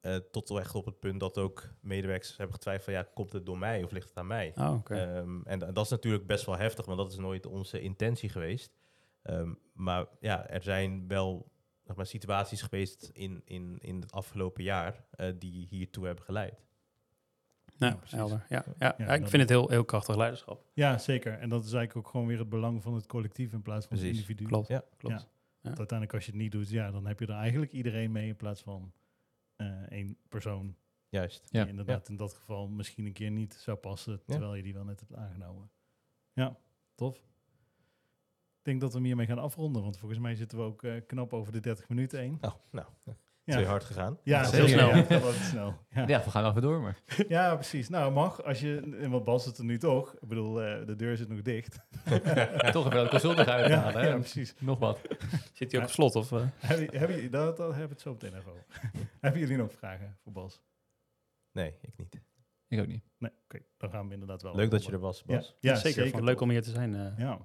[0.00, 3.46] eh, tot echt op het punt dat ook medewerkers hebben getwijfeld van, ja, komt het
[3.46, 4.52] door mij of ligt het aan mij?
[4.56, 4.94] Oh, oké.
[4.94, 8.28] Ehm, en da- dat is natuurlijk best wel heftig, want dat is nooit onze intentie
[8.28, 8.76] geweest.
[9.22, 11.50] Ehm, maar ja, er zijn wel
[11.84, 16.66] zeg maar, situaties geweest in, in, in het afgelopen jaar eh, die hiertoe hebben geleid.
[17.78, 18.18] Nou, ja, precies.
[18.18, 18.46] helder.
[18.48, 20.64] Ja, ja, Ja, ja, ik vind het heel, heel krachtig leiderschap.
[20.72, 21.32] Ja, zeker.
[21.32, 23.96] En dat is eigenlijk ook gewoon weer het belang van het collectief in plaats van
[23.96, 24.44] het individu.
[24.44, 24.68] Klopt.
[24.68, 24.84] Ja.
[24.96, 25.28] klopt.
[25.60, 28.28] Want uiteindelijk als je het niet doet, ja, dan heb je er eigenlijk iedereen mee
[28.28, 28.92] in plaats van
[29.56, 30.76] eh, één persoon.
[31.08, 31.48] Juist.
[31.50, 31.60] Ja.
[31.60, 34.84] Die inderdaad in dat geval misschien een keer niet zou passen, terwijl je die wel
[34.84, 35.70] net hebt aangenomen.
[36.32, 36.56] Ja,
[36.94, 37.16] tof.
[38.58, 40.92] Ik denk dat we hem hiermee gaan afronden, want volgens mij zitten we ook eh,
[41.06, 42.38] knap over de 30 minuten heen.
[42.40, 42.86] Oh, nou,
[43.48, 44.18] Ja, twee hard gegaan.
[44.22, 44.68] ja Heel zeker.
[44.68, 44.88] snel.
[44.88, 45.74] Ja, dat was het snel.
[45.90, 46.04] Ja.
[46.06, 46.98] Ja, we gaan wel even door, maar...
[47.28, 47.88] ja, precies.
[47.88, 48.42] Nou, mag.
[48.44, 50.14] Als je, en wat Bas het er nu toch.
[50.14, 51.78] Ik bedoel, eh, de deur zit nog dicht.
[52.72, 54.08] Toch even de consult nog Ja, uithalen, hè?
[54.08, 54.54] ja, precies.
[54.60, 55.00] Nog wat.
[55.52, 56.16] Zit hij ook op slot?
[56.16, 56.42] Of, eh?
[56.58, 58.64] Hebben, hebben, jullie- dat, dat hebben we het zo meteen even over.
[59.20, 60.60] hebben jullie nog vragen voor Bas?
[61.52, 62.20] Nee, ik niet.
[62.68, 63.04] Ik ook niet.
[63.18, 63.58] Nee, oké.
[63.76, 64.54] Dan gaan we inderdaad wel.
[64.56, 65.56] Leuk dat je er was, Bas.
[65.60, 66.02] Ja, ja zeker.
[66.02, 66.24] zeker.
[66.24, 66.94] Leuk om hier te zijn.
[66.94, 67.18] eh.
[67.18, 67.38] Ja.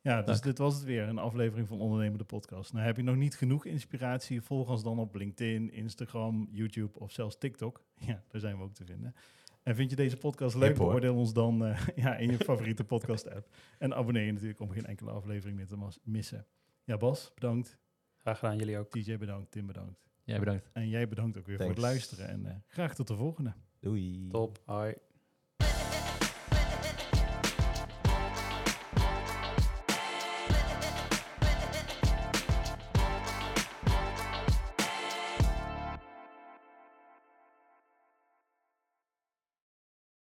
[0.00, 0.16] Ja.
[0.16, 0.42] Dus Dank.
[0.42, 2.72] dit was het weer, een aflevering van Ondernemende Podcast.
[2.72, 4.42] Nou, heb je nog niet genoeg inspiratie?
[4.42, 7.82] Volg ons dan op LinkedIn, Instagram, YouTube of zelfs TikTok.
[8.06, 9.14] Ja, daar zijn we ook te vinden.
[9.62, 13.48] En vind je deze podcast leuk, beoordeel ons dan eh, ja, in je favoriete podcast-app.
[13.78, 16.46] En abonneer je natuurlijk om geen enkele aflevering meer te missen.
[16.84, 17.78] Ja, Bas, bedankt.
[18.16, 18.90] Graag gedaan, jullie ook.
[18.90, 20.00] TJ bedankt, Tim bedankt.
[20.24, 20.70] Jij bedankt.
[20.72, 22.28] En jij bedankt ook weer voor het luisteren.
[22.28, 23.54] En eh, graag tot de volgende.
[23.80, 24.28] Doei.
[24.28, 24.62] Top.
[24.64, 24.94] Hoi.